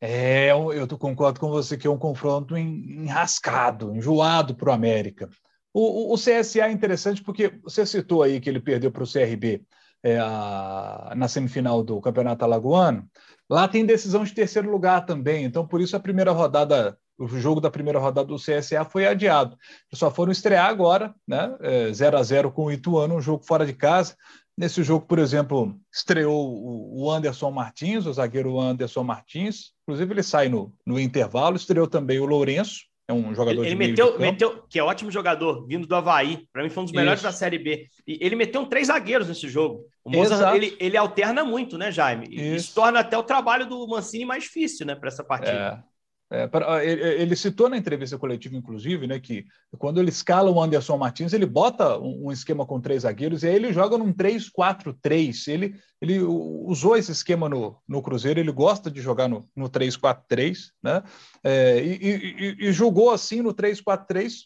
É, 0.00 0.48
eu 0.50 0.88
concordo 0.98 1.38
com 1.38 1.50
você 1.50 1.76
que 1.76 1.86
é 1.86 1.90
um 1.90 1.98
confronto 1.98 2.56
enrascado, 2.56 3.94
enjoado 3.94 4.54
para 4.54 4.70
o 4.70 4.72
América. 4.72 5.28
O, 5.70 6.16
CSA 6.16 6.66
é 6.66 6.72
interessante 6.72 7.22
porque 7.22 7.60
você 7.62 7.84
citou 7.84 8.22
aí 8.22 8.40
que 8.40 8.48
ele 8.48 8.58
perdeu 8.58 8.90
para 8.90 9.04
o 9.04 9.06
CRB 9.06 9.62
é, 10.02 10.18
a, 10.18 11.12
na 11.14 11.28
semifinal 11.28 11.82
do 11.82 12.00
Campeonato 12.00 12.42
Alagoano. 12.42 13.06
Lá 13.50 13.68
tem 13.68 13.84
decisão 13.84 14.24
de 14.24 14.32
terceiro 14.32 14.70
lugar 14.70 15.04
também, 15.04 15.44
então 15.44 15.66
por 15.66 15.82
isso 15.82 15.94
a 15.94 16.00
primeira 16.00 16.32
rodada, 16.32 16.98
o 17.18 17.28
jogo 17.28 17.60
da 17.60 17.70
primeira 17.70 17.98
rodada 17.98 18.28
do 18.28 18.36
CSA 18.36 18.86
foi 18.86 19.06
adiado. 19.06 19.58
Só 19.92 20.10
foram 20.10 20.32
estrear 20.32 20.70
agora, 20.70 21.14
né? 21.28 21.54
É, 21.60 21.92
0 21.92 22.16
a 22.16 22.22
0 22.22 22.50
com 22.50 22.64
o 22.64 22.72
Ituano, 22.72 23.16
um 23.16 23.20
jogo 23.20 23.44
fora 23.44 23.66
de 23.66 23.74
casa. 23.74 24.16
Nesse 24.60 24.82
jogo, 24.82 25.06
por 25.06 25.18
exemplo, 25.18 25.74
estreou 25.90 26.92
o 26.94 27.10
Anderson 27.10 27.50
Martins, 27.50 28.04
o 28.04 28.12
zagueiro 28.12 28.60
Anderson 28.60 29.02
Martins. 29.02 29.72
Inclusive, 29.84 30.12
ele 30.12 30.22
sai 30.22 30.50
no, 30.50 30.70
no 30.86 31.00
intervalo. 31.00 31.56
Estreou 31.56 31.86
também 31.86 32.20
o 32.20 32.26
Lourenço, 32.26 32.80
é 33.08 33.12
um 33.12 33.34
jogador 33.34 33.62
ele, 33.62 33.70
ele 33.70 33.74
meteu, 33.74 34.18
meteu, 34.18 34.62
que 34.68 34.78
é 34.78 34.84
ótimo 34.84 35.10
jogador, 35.10 35.66
vindo 35.66 35.86
do 35.86 35.96
Havaí. 35.96 36.46
Para 36.52 36.62
mim, 36.62 36.68
foi 36.68 36.82
um 36.82 36.84
dos 36.84 36.92
melhores 36.92 37.20
Isso. 37.20 37.26
da 37.26 37.32
Série 37.32 37.58
B. 37.58 37.88
E 38.06 38.18
ele 38.20 38.36
meteu 38.36 38.66
três 38.66 38.88
zagueiros 38.88 39.28
nesse 39.28 39.48
jogo. 39.48 39.86
O 40.04 40.10
Mozart, 40.10 40.54
ele, 40.54 40.76
ele 40.78 40.96
alterna 40.96 41.42
muito, 41.42 41.78
né, 41.78 41.90
Jaime? 41.90 42.26
Isso. 42.30 42.56
Isso 42.56 42.74
torna 42.74 43.00
até 43.00 43.16
o 43.16 43.22
trabalho 43.22 43.66
do 43.66 43.88
Mancini 43.88 44.26
mais 44.26 44.44
difícil, 44.44 44.84
né, 44.84 44.94
para 44.94 45.08
essa 45.08 45.24
partida. 45.24 45.82
É. 45.86 45.89
É, 46.32 46.46
para, 46.46 46.84
ele, 46.84 47.02
ele, 47.02 47.34
citou 47.34 47.68
na 47.68 47.76
entrevista 47.76 48.16
coletiva, 48.16 48.54
inclusive, 48.54 49.04
né, 49.04 49.18
que 49.18 49.46
quando 49.76 49.98
ele 49.98 50.10
escala 50.10 50.48
o 50.48 50.62
Anderson 50.62 50.96
Martins, 50.96 51.32
ele 51.32 51.44
bota 51.44 51.98
um, 51.98 52.26
um 52.26 52.32
esquema 52.32 52.64
com 52.64 52.80
três 52.80 53.02
zagueiros 53.02 53.42
e 53.42 53.48
aí 53.48 53.56
ele 53.56 53.72
joga 53.72 53.98
num 53.98 54.12
3-4-3. 54.12 55.48
Ele, 55.48 55.74
ele 56.00 56.20
usou 56.20 56.96
esse 56.96 57.10
esquema 57.10 57.48
no, 57.48 57.76
no 57.86 58.00
Cruzeiro, 58.00 58.38
ele 58.38 58.52
gosta 58.52 58.88
de 58.88 59.00
jogar 59.00 59.28
no, 59.28 59.48
no 59.56 59.68
3-4-3, 59.68 60.70
né? 60.80 61.02
É, 61.42 61.82
e, 61.82 62.56
e, 62.60 62.68
e, 62.68 62.72
jogou 62.72 63.10
assim 63.10 63.42
no 63.42 63.52
3-4-3 63.52 64.44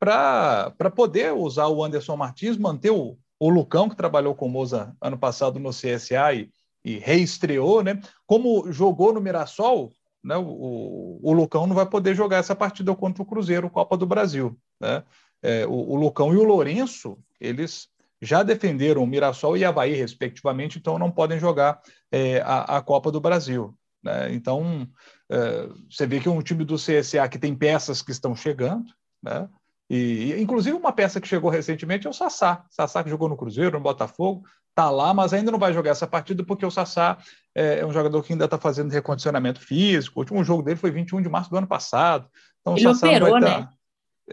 para 0.00 0.90
poder 0.96 1.32
usar 1.32 1.68
o 1.68 1.84
Anderson 1.84 2.16
Martins, 2.16 2.56
manter 2.56 2.90
o, 2.90 3.16
o 3.38 3.48
Lucão, 3.48 3.88
que 3.88 3.94
trabalhou 3.94 4.34
com 4.34 4.46
o 4.46 4.50
Moza 4.50 4.96
ano 5.00 5.16
passado 5.16 5.60
no 5.60 5.70
CSA 5.70 6.34
e, 6.34 6.50
e 6.84 6.98
reestreou, 6.98 7.84
né? 7.84 8.00
Como 8.26 8.72
jogou 8.72 9.12
no 9.12 9.20
Mirassol, 9.20 9.92
né, 10.22 10.36
o, 10.36 11.18
o 11.22 11.32
Lucão 11.32 11.66
não 11.66 11.74
vai 11.74 11.86
poder 11.86 12.14
jogar 12.14 12.38
essa 12.38 12.54
partida 12.54 12.94
contra 12.94 13.22
o 13.22 13.26
Cruzeiro, 13.26 13.70
Copa 13.70 13.96
do 13.96 14.06
Brasil. 14.06 14.58
Né? 14.80 15.02
É, 15.42 15.66
o, 15.66 15.72
o, 15.72 15.96
Lucão 15.96 16.32
e 16.34 16.36
o 16.36 16.44
Lourenço, 16.44 17.18
eles 17.40 17.88
já 18.20 18.42
defenderam 18.42 19.02
o 19.02 19.06
Mirassol 19.06 19.56
e 19.56 19.64
Havaí, 19.64 19.94
respectivamente, 19.94 20.78
então 20.78 20.98
não 20.98 21.10
podem 21.10 21.38
jogar 21.38 21.80
é, 22.12 22.40
a, 22.42 22.76
a, 22.76 22.82
Copa 22.82 23.10
do 23.10 23.20
Brasil. 23.20 23.74
Né? 24.02 24.34
Então, 24.34 24.86
é, 25.30 25.68
você 25.90 26.06
vê 26.06 26.20
que 26.20 26.28
é 26.28 26.30
um 26.30 26.42
time 26.42 26.64
do 26.64 26.76
CSA 26.76 27.28
que 27.28 27.38
tem 27.38 27.54
peças 27.54 28.02
que 28.02 28.10
estão 28.10 28.36
chegando, 28.36 28.92
né? 29.22 29.48
E, 29.90 30.40
inclusive, 30.40 30.76
uma 30.76 30.92
peça 30.92 31.20
que 31.20 31.26
chegou 31.26 31.50
recentemente 31.50 32.06
é 32.06 32.10
o 32.10 32.12
Sassá. 32.12 32.64
Sassá 32.70 33.02
que 33.02 33.10
jogou 33.10 33.28
no 33.28 33.36
Cruzeiro, 33.36 33.76
no 33.76 33.82
Botafogo, 33.82 34.44
está 34.70 34.90
lá, 34.90 35.12
mas 35.12 35.32
ainda 35.32 35.50
não 35.50 35.58
vai 35.58 35.72
jogar 35.72 35.90
essa 35.90 36.06
partida 36.06 36.44
porque 36.44 36.64
o 36.64 36.70
Sassá 36.70 37.18
é, 37.54 37.80
é 37.80 37.86
um 37.86 37.92
jogador 37.92 38.22
que 38.22 38.32
ainda 38.32 38.46
está 38.46 38.58
fazendo 38.58 38.90
recondicionamento 38.90 39.60
físico. 39.60 40.18
O 40.18 40.22
último 40.22 40.42
jogo 40.42 40.62
dele 40.62 40.76
foi 40.76 40.90
21 40.90 41.22
de 41.22 41.28
março 41.28 41.50
do 41.50 41.56
ano 41.56 41.66
passado. 41.66 42.28
Então, 42.60 42.76
Ele 42.76 42.86
o 42.86 42.94
Sassá 42.94 43.08
operou, 43.08 43.30
vai 43.32 43.40
né? 43.40 43.68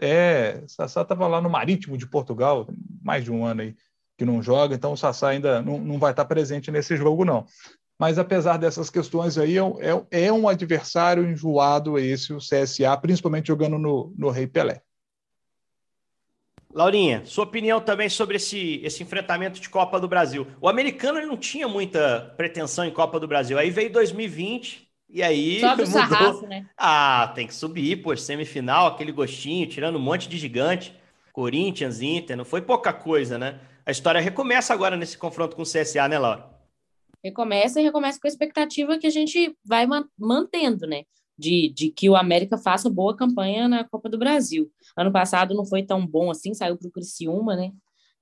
É, 0.00 0.62
o 0.64 0.68
Sassá 0.68 1.02
estava 1.02 1.26
lá 1.26 1.40
no 1.40 1.50
Marítimo 1.50 1.98
de 1.98 2.06
Portugal, 2.06 2.68
mais 3.02 3.24
de 3.24 3.32
um 3.32 3.44
ano 3.44 3.62
aí 3.62 3.74
que 4.16 4.24
não 4.24 4.42
joga, 4.42 4.74
então 4.74 4.92
o 4.92 4.96
Sassá 4.96 5.28
ainda 5.28 5.62
não, 5.62 5.78
não 5.78 5.98
vai 5.98 6.10
estar 6.10 6.24
tá 6.24 6.28
presente 6.28 6.72
nesse 6.72 6.96
jogo, 6.96 7.24
não. 7.24 7.46
Mas 7.98 8.18
apesar 8.18 8.56
dessas 8.56 8.90
questões 8.90 9.36
aí, 9.36 9.56
é, 9.58 9.62
é, 10.10 10.26
é 10.26 10.32
um 10.32 10.48
adversário 10.48 11.28
enjoado 11.28 11.98
esse, 11.98 12.32
o 12.32 12.38
CSA, 12.38 12.96
principalmente 13.00 13.48
jogando 13.48 13.78
no, 13.78 14.14
no 14.16 14.30
Rei 14.30 14.46
Pelé. 14.46 14.82
Laurinha, 16.72 17.24
sua 17.24 17.44
opinião 17.44 17.80
também 17.80 18.08
sobre 18.08 18.36
esse, 18.36 18.80
esse 18.84 19.02
enfrentamento 19.02 19.60
de 19.60 19.68
Copa 19.70 19.98
do 19.98 20.06
Brasil. 20.06 20.46
O 20.60 20.68
americano 20.68 21.18
ele 21.18 21.26
não 21.26 21.36
tinha 21.36 21.66
muita 21.66 22.34
pretensão 22.36 22.84
em 22.84 22.90
Copa 22.90 23.18
do 23.18 23.26
Brasil. 23.26 23.58
Aí 23.58 23.70
veio 23.70 23.90
2020 23.90 24.86
e 25.08 25.22
aí 25.22 25.60
Sobe 25.60 25.84
mudou. 25.84 25.84
o 25.84 25.86
sarrafo, 25.86 26.46
né? 26.46 26.66
Ah, 26.76 27.32
tem 27.34 27.46
que 27.46 27.54
subir, 27.54 28.02
pô, 28.02 28.14
semifinal, 28.16 28.86
aquele 28.86 29.12
gostinho, 29.12 29.66
tirando 29.66 29.96
um 29.96 30.02
monte 30.02 30.28
de 30.28 30.36
gigante. 30.36 30.94
Corinthians, 31.32 32.02
Inter, 32.02 32.36
não 32.36 32.44
foi 32.44 32.60
pouca 32.60 32.92
coisa, 32.92 33.38
né? 33.38 33.60
A 33.86 33.90
história 33.90 34.20
recomeça 34.20 34.74
agora 34.74 34.96
nesse 34.96 35.16
confronto 35.16 35.56
com 35.56 35.62
o 35.62 35.64
CSA, 35.64 36.06
né, 36.08 36.18
Laura? 36.18 36.50
Recomeça 37.24 37.80
e 37.80 37.84
recomeça 37.84 38.20
com 38.20 38.26
a 38.26 38.30
expectativa 38.30 38.98
que 38.98 39.06
a 39.06 39.10
gente 39.10 39.56
vai 39.64 39.86
mantendo, 40.18 40.86
né? 40.86 41.04
De, 41.38 41.72
de 41.74 41.90
que 41.90 42.10
o 42.10 42.16
América 42.16 42.58
faça 42.58 42.90
boa 42.90 43.16
campanha 43.16 43.68
na 43.68 43.84
Copa 43.84 44.08
do 44.08 44.18
Brasil. 44.18 44.70
Ano 44.96 45.12
passado 45.12 45.54
não 45.54 45.64
foi 45.64 45.82
tão 45.82 46.04
bom 46.04 46.30
assim, 46.30 46.52
saiu 46.52 46.76
para 46.76 46.88
o 46.88 46.90
Criciúma, 46.90 47.54
né? 47.54 47.72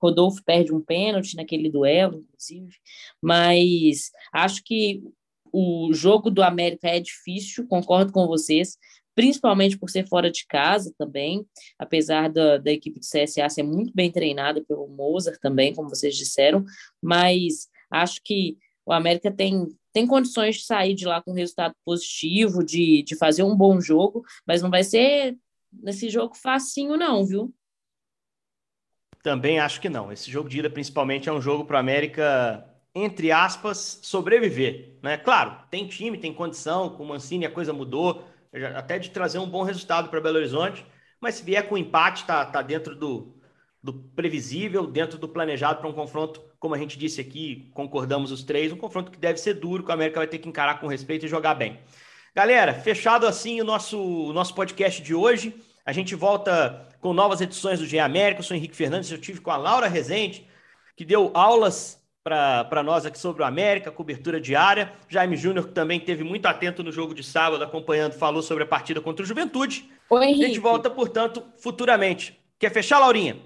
Rodolfo 0.01 0.45
perde 0.45 0.75
um 0.75 0.81
pênalti 0.81 1.35
naquele 1.37 1.71
duelo, 1.71 2.19
inclusive, 2.19 2.77
mas 3.23 4.11
acho 4.31 4.63
que 4.63 5.03
o 5.51 5.91
jogo 5.95 6.31
do 6.31 6.43
América 6.43 6.89
é 6.89 7.01
difícil, 7.01 7.67
concordo 7.67 8.13
com 8.13 8.27
vocês, 8.27 8.77
principalmente 9.15 9.79
por 9.79 9.89
ser 9.89 10.07
fora 10.07 10.31
de 10.31 10.47
casa 10.47 10.95
também, 10.99 11.47
apesar 11.79 12.29
da, 12.29 12.59
da 12.59 12.71
equipe 12.71 13.01
do 13.01 13.07
CSA 13.07 13.49
ser 13.49 13.63
muito 13.63 13.91
bem 13.95 14.13
treinada 14.13 14.63
pelo 14.63 14.87
Mozart 14.87 15.41
também, 15.41 15.75
como 15.75 15.89
vocês 15.89 16.15
disseram, 16.15 16.63
mas 17.03 17.69
acho 17.91 18.21
que 18.23 18.59
o 18.85 18.93
América 18.93 19.33
tem 19.33 19.67
tem 19.97 20.07
condições 20.07 20.57
de 20.57 20.65
sair 20.65 20.93
de 20.93 21.07
lá 21.07 21.23
com 21.23 21.33
resultado 21.33 21.75
positivo, 21.83 22.63
de, 22.63 23.03
de 23.03 23.17
fazer 23.17 23.43
um 23.43 23.57
bom 23.57 23.81
jogo, 23.81 24.27
mas 24.47 24.61
não 24.61 24.69
vai 24.69 24.85
ser 24.85 25.39
nesse 25.73 26.11
jogo 26.11 26.37
facinho, 26.37 26.99
não, 26.99 27.25
viu? 27.25 27.51
Também 29.23 29.59
acho 29.59 29.81
que 29.81 29.89
não. 29.89 30.13
Esse 30.13 30.31
jogo 30.31 30.51
de 30.51 30.59
ida, 30.59 30.69
principalmente, 30.69 31.31
é 31.31 31.33
um 31.33 31.41
jogo 31.41 31.65
para 31.65 31.77
o 31.77 31.81
América, 31.81 32.63
entre 32.95 33.33
aspas, 33.33 33.99
sobreviver. 34.03 34.99
Né? 35.03 35.17
Claro, 35.17 35.57
tem 35.71 35.89
time, 35.89 36.19
tem 36.19 36.35
condição, 36.35 36.91
com 36.91 37.03
o 37.03 37.09
Mancini 37.09 37.47
a 37.47 37.51
coisa 37.51 37.73
mudou, 37.73 38.23
até 38.75 38.99
de 38.99 39.09
trazer 39.09 39.39
um 39.39 39.49
bom 39.49 39.63
resultado 39.63 40.11
para 40.11 40.21
Belo 40.21 40.37
Horizonte, 40.37 40.85
mas 41.19 41.37
se 41.37 41.43
vier 41.43 41.67
com 41.67 41.79
empate, 41.79 42.27
tá, 42.27 42.45
tá 42.45 42.61
dentro 42.61 42.95
do, 42.95 43.35
do 43.83 43.95
previsível, 43.95 44.87
dentro 44.87 45.17
do 45.17 45.27
planejado 45.27 45.81
para 45.81 45.89
um 45.89 45.95
confronto 45.95 46.43
como 46.67 46.75
a 46.75 46.79
gente 46.79 46.99
disse 46.99 47.21
aqui, 47.21 47.71
concordamos 47.73 48.33
os 48.33 48.43
três, 48.43 48.73
um 48.73 48.77
confronto 48.77 49.13
que 49.13 49.19
deve 49.19 49.39
ser 49.39 49.55
duro, 49.55 49.85
que 49.85 49.91
o 49.91 49.93
América 49.93 50.19
vai 50.19 50.27
ter 50.27 50.39
que 50.39 50.49
encarar 50.49 50.81
com 50.81 50.89
respeito 50.89 51.25
e 51.25 51.29
jogar 51.29 51.55
bem. 51.55 51.79
Galera, 52.35 52.75
fechado 52.75 53.25
assim 53.25 53.61
o 53.61 53.65
nosso, 53.65 53.97
o 54.03 54.33
nosso 54.33 54.53
podcast 54.53 55.01
de 55.01 55.15
hoje. 55.15 55.55
A 55.85 55.93
gente 55.93 56.17
volta 56.17 56.89
com 57.01 57.13
novas 57.13 57.41
edições 57.41 57.79
do 57.79 57.87
GE 57.87 58.01
América. 58.01 58.41
Eu 58.41 58.43
sou 58.43 58.57
Henrique 58.57 58.75
Fernandes, 58.75 59.13
eu 59.13 59.21
tive 59.21 59.41
com 59.41 59.53
a 59.53 59.57
Laura 59.57 59.87
Rezende, 59.87 60.45
que 60.97 61.05
deu 61.05 61.31
aulas 61.35 62.05
para 62.25 62.83
nós 62.83 63.07
aqui 63.07 63.17
sobre 63.21 63.45
o 63.45 63.47
América, 63.47 63.93
cobertura 63.93 64.41
diária. 64.41 64.93
Jaime 65.09 65.37
Júnior, 65.37 65.69
que 65.69 65.73
também 65.73 66.01
teve 66.01 66.25
muito 66.25 66.47
atento 66.47 66.83
no 66.83 66.91
jogo 66.91 67.15
de 67.15 67.23
sábado, 67.23 67.63
acompanhando, 67.63 68.15
falou 68.15 68.43
sobre 68.43 68.65
a 68.65 68.67
partida 68.67 69.01
contra 69.01 69.23
o 69.23 69.27
Juventude. 69.27 69.89
Oi, 70.11 70.25
Henrique. 70.25 70.45
A 70.45 70.49
gente 70.49 70.59
volta, 70.59 70.91
portanto, 70.91 71.45
futuramente. 71.59 72.37
Quer 72.59 72.73
fechar, 72.73 72.99
Laurinha? 72.99 73.37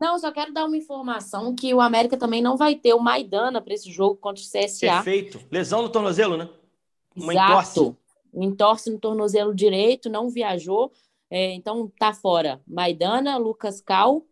Não, 0.00 0.18
só 0.18 0.32
quero 0.32 0.52
dar 0.52 0.64
uma 0.64 0.76
informação 0.76 1.54
que 1.54 1.74
o 1.74 1.80
América 1.80 2.16
também 2.16 2.40
não 2.40 2.56
vai 2.56 2.74
ter 2.74 2.94
o 2.94 2.98
Maidana 3.00 3.60
para 3.60 3.74
esse 3.74 3.90
jogo 3.90 4.16
contra 4.16 4.42
o 4.42 4.46
CSA. 4.46 4.86
Perfeito. 4.86 5.40
Lesão 5.50 5.82
no 5.82 5.90
tornozelo, 5.90 6.38
né? 6.38 6.48
Uma 7.14 7.34
Exato. 7.34 7.50
entorse. 7.50 7.96
Entorse 8.32 8.90
no 8.90 8.98
tornozelo 8.98 9.54
direito, 9.54 10.08
não 10.08 10.30
viajou. 10.30 10.90
É, 11.28 11.52
então 11.52 11.92
tá 11.98 12.12
fora 12.12 12.60
Maidana, 12.66 13.36
Lucas 13.36 13.80
Cal 13.80 14.24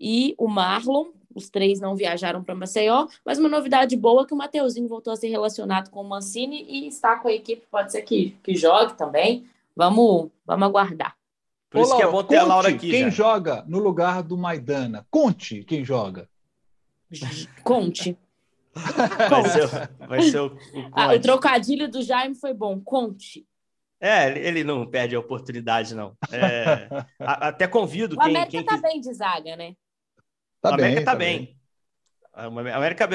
e 0.00 0.34
o 0.38 0.48
Marlon. 0.48 1.12
Os 1.34 1.50
três 1.50 1.80
não 1.80 1.96
viajaram 1.96 2.42
para 2.44 2.54
Maceió, 2.54 3.08
mas 3.24 3.38
uma 3.40 3.48
novidade 3.48 3.96
boa 3.96 4.22
é 4.22 4.24
que 4.24 4.32
o 4.32 4.36
Mateuzinho 4.36 4.86
voltou 4.86 5.12
a 5.12 5.16
ser 5.16 5.28
relacionado 5.28 5.90
com 5.90 6.00
o 6.00 6.08
Mancini 6.08 6.64
e 6.68 6.86
está 6.86 7.16
com 7.16 7.26
a 7.26 7.32
equipe. 7.32 7.66
Pode 7.70 7.90
ser 7.90 8.02
que, 8.02 8.36
que 8.42 8.54
jogue 8.54 8.94
também. 8.94 9.44
Vamos, 9.76 10.30
vamos 10.46 10.68
aguardar. 10.68 11.16
Por 11.74 11.80
Ô, 11.80 11.82
isso 11.82 11.90
Laura, 11.90 12.04
que 12.04 12.08
é 12.08 12.12
bom 12.12 12.22
ter 12.22 12.36
a 12.36 12.44
Laura 12.44 12.68
aqui. 12.68 12.88
Quem 12.88 13.02
já. 13.04 13.10
joga 13.10 13.64
no 13.66 13.80
lugar 13.80 14.22
do 14.22 14.38
Maidana? 14.38 15.04
Conte 15.10 15.64
quem 15.64 15.84
joga. 15.84 16.28
Conte. 17.64 18.16
Vai 18.74 19.48
ser, 19.48 19.90
vai 20.00 20.22
ser 20.22 20.40
o, 20.40 20.46
o, 20.46 20.90
ah, 20.90 21.14
o 21.14 21.20
trocadilho 21.20 21.88
do 21.88 22.02
Jaime 22.02 22.34
foi 22.34 22.52
bom. 22.52 22.80
Conte. 22.80 23.46
É, 24.00 24.36
ele 24.36 24.64
não 24.64 24.84
perde 24.84 25.14
a 25.14 25.20
oportunidade, 25.20 25.94
não. 25.94 26.16
É, 26.32 26.88
até 27.20 27.68
convido 27.68 28.16
o 28.16 28.18
quem... 28.18 28.26
O 28.26 28.30
América 28.30 28.50
quem, 28.50 28.64
tá 28.64 28.76
bem 28.76 29.00
de 29.00 29.14
zaga, 29.14 29.54
né? 29.54 29.76
Tá 30.60 30.70
o 30.70 30.74
América 30.74 30.96
bem, 30.96 31.04
tá, 31.04 31.12
tá 31.12 31.16
bem. 31.16 31.38
bem. 31.38 32.72
A 32.72 32.76
América 32.76 33.08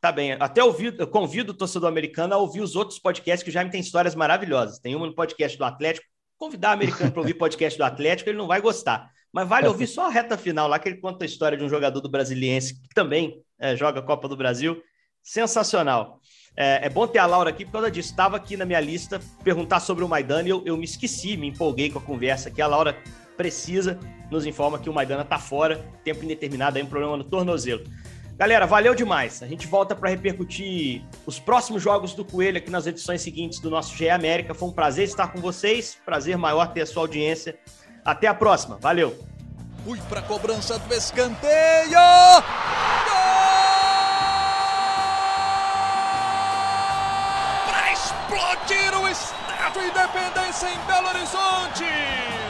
tá 0.00 0.12
bem. 0.12 0.32
Até 0.32 0.62
ouvi, 0.62 0.94
eu 0.96 1.08
convido 1.08 1.50
o 1.50 1.56
torcedor 1.56 1.88
americano 1.88 2.32
a 2.32 2.38
ouvir 2.38 2.60
os 2.60 2.76
outros 2.76 3.00
podcasts 3.00 3.42
que 3.42 3.50
já 3.50 3.64
me 3.64 3.70
tem 3.70 3.80
histórias 3.80 4.14
maravilhosas. 4.14 4.78
Tem 4.78 4.94
uma 4.94 5.08
no 5.08 5.14
podcast 5.14 5.58
do 5.58 5.64
Atlético. 5.64 6.06
Convidar 6.40 6.70
o 6.70 6.72
americano 6.72 7.12
para 7.12 7.20
ouvir 7.20 7.34
podcast 7.34 7.78
do 7.78 7.84
Atlético, 7.84 8.30
ele 8.30 8.38
não 8.38 8.46
vai 8.46 8.62
gostar. 8.62 9.10
Mas 9.30 9.46
vale 9.46 9.68
ouvir 9.68 9.86
só 9.86 10.06
a 10.06 10.10
reta 10.10 10.38
final 10.38 10.66
lá, 10.66 10.78
que 10.78 10.88
ele 10.88 10.96
conta 10.96 11.22
a 11.22 11.26
história 11.26 11.56
de 11.56 11.62
um 11.62 11.68
jogador 11.68 12.00
do 12.00 12.08
Brasiliense 12.08 12.80
que 12.80 12.94
também 12.94 13.42
é, 13.58 13.76
joga 13.76 14.00
Copa 14.00 14.26
do 14.26 14.38
Brasil. 14.38 14.82
Sensacional. 15.22 16.18
É, 16.56 16.86
é, 16.86 16.88
bom 16.88 17.06
ter 17.06 17.18
a 17.18 17.26
Laura 17.26 17.50
aqui 17.50 17.66
por 17.66 17.72
causa 17.72 17.90
disso. 17.90 18.08
Estava 18.08 18.38
aqui 18.38 18.56
na 18.56 18.64
minha 18.64 18.80
lista 18.80 19.20
perguntar 19.44 19.80
sobre 19.80 20.02
o 20.02 20.08
Maidana 20.08 20.48
e 20.48 20.50
eu, 20.50 20.62
eu 20.64 20.78
me 20.78 20.84
esqueci, 20.86 21.36
me 21.36 21.48
empolguei 21.48 21.90
com 21.90 21.98
a 21.98 22.02
conversa 22.02 22.48
aqui. 22.48 22.62
A 22.62 22.66
Laura 22.66 22.96
precisa, 23.36 24.00
nos 24.30 24.46
informa 24.46 24.78
que 24.78 24.88
o 24.88 24.94
Maidana 24.94 25.20
está 25.20 25.38
fora, 25.38 25.76
tempo 26.02 26.24
indeterminado, 26.24 26.78
aí 26.78 26.82
um 26.82 26.86
problema 26.86 27.18
no 27.18 27.24
tornozelo. 27.24 27.84
Galera, 28.40 28.66
valeu 28.66 28.94
demais. 28.94 29.42
A 29.42 29.46
gente 29.46 29.66
volta 29.66 29.94
para 29.94 30.08
repercutir 30.08 31.04
os 31.26 31.38
próximos 31.38 31.82
jogos 31.82 32.14
do 32.14 32.24
Coelho 32.24 32.56
aqui 32.56 32.70
nas 32.70 32.86
edições 32.86 33.20
seguintes 33.20 33.60
do 33.60 33.68
nosso 33.68 33.94
GE 33.94 34.08
América. 34.08 34.54
Foi 34.54 34.70
um 34.70 34.72
prazer 34.72 35.04
estar 35.04 35.28
com 35.28 35.42
vocês, 35.42 35.98
prazer 36.06 36.38
maior 36.38 36.72
ter 36.72 36.80
a 36.80 36.86
sua 36.86 37.02
audiência. 37.02 37.58
Até 38.02 38.28
a 38.28 38.32
próxima. 38.32 38.78
Valeu. 38.80 39.14
Fui 39.84 40.00
para 40.08 40.20
a 40.20 40.22
cobrança 40.22 40.78
do 40.78 40.94
escanteio. 40.94 41.98
Para 47.66 47.92
explodir 47.92 49.02
o 49.02 49.06
Estádio 49.06 49.82
Independência 49.82 50.66
em 50.66 50.78
Belo 50.86 51.08
Horizonte 51.08 52.49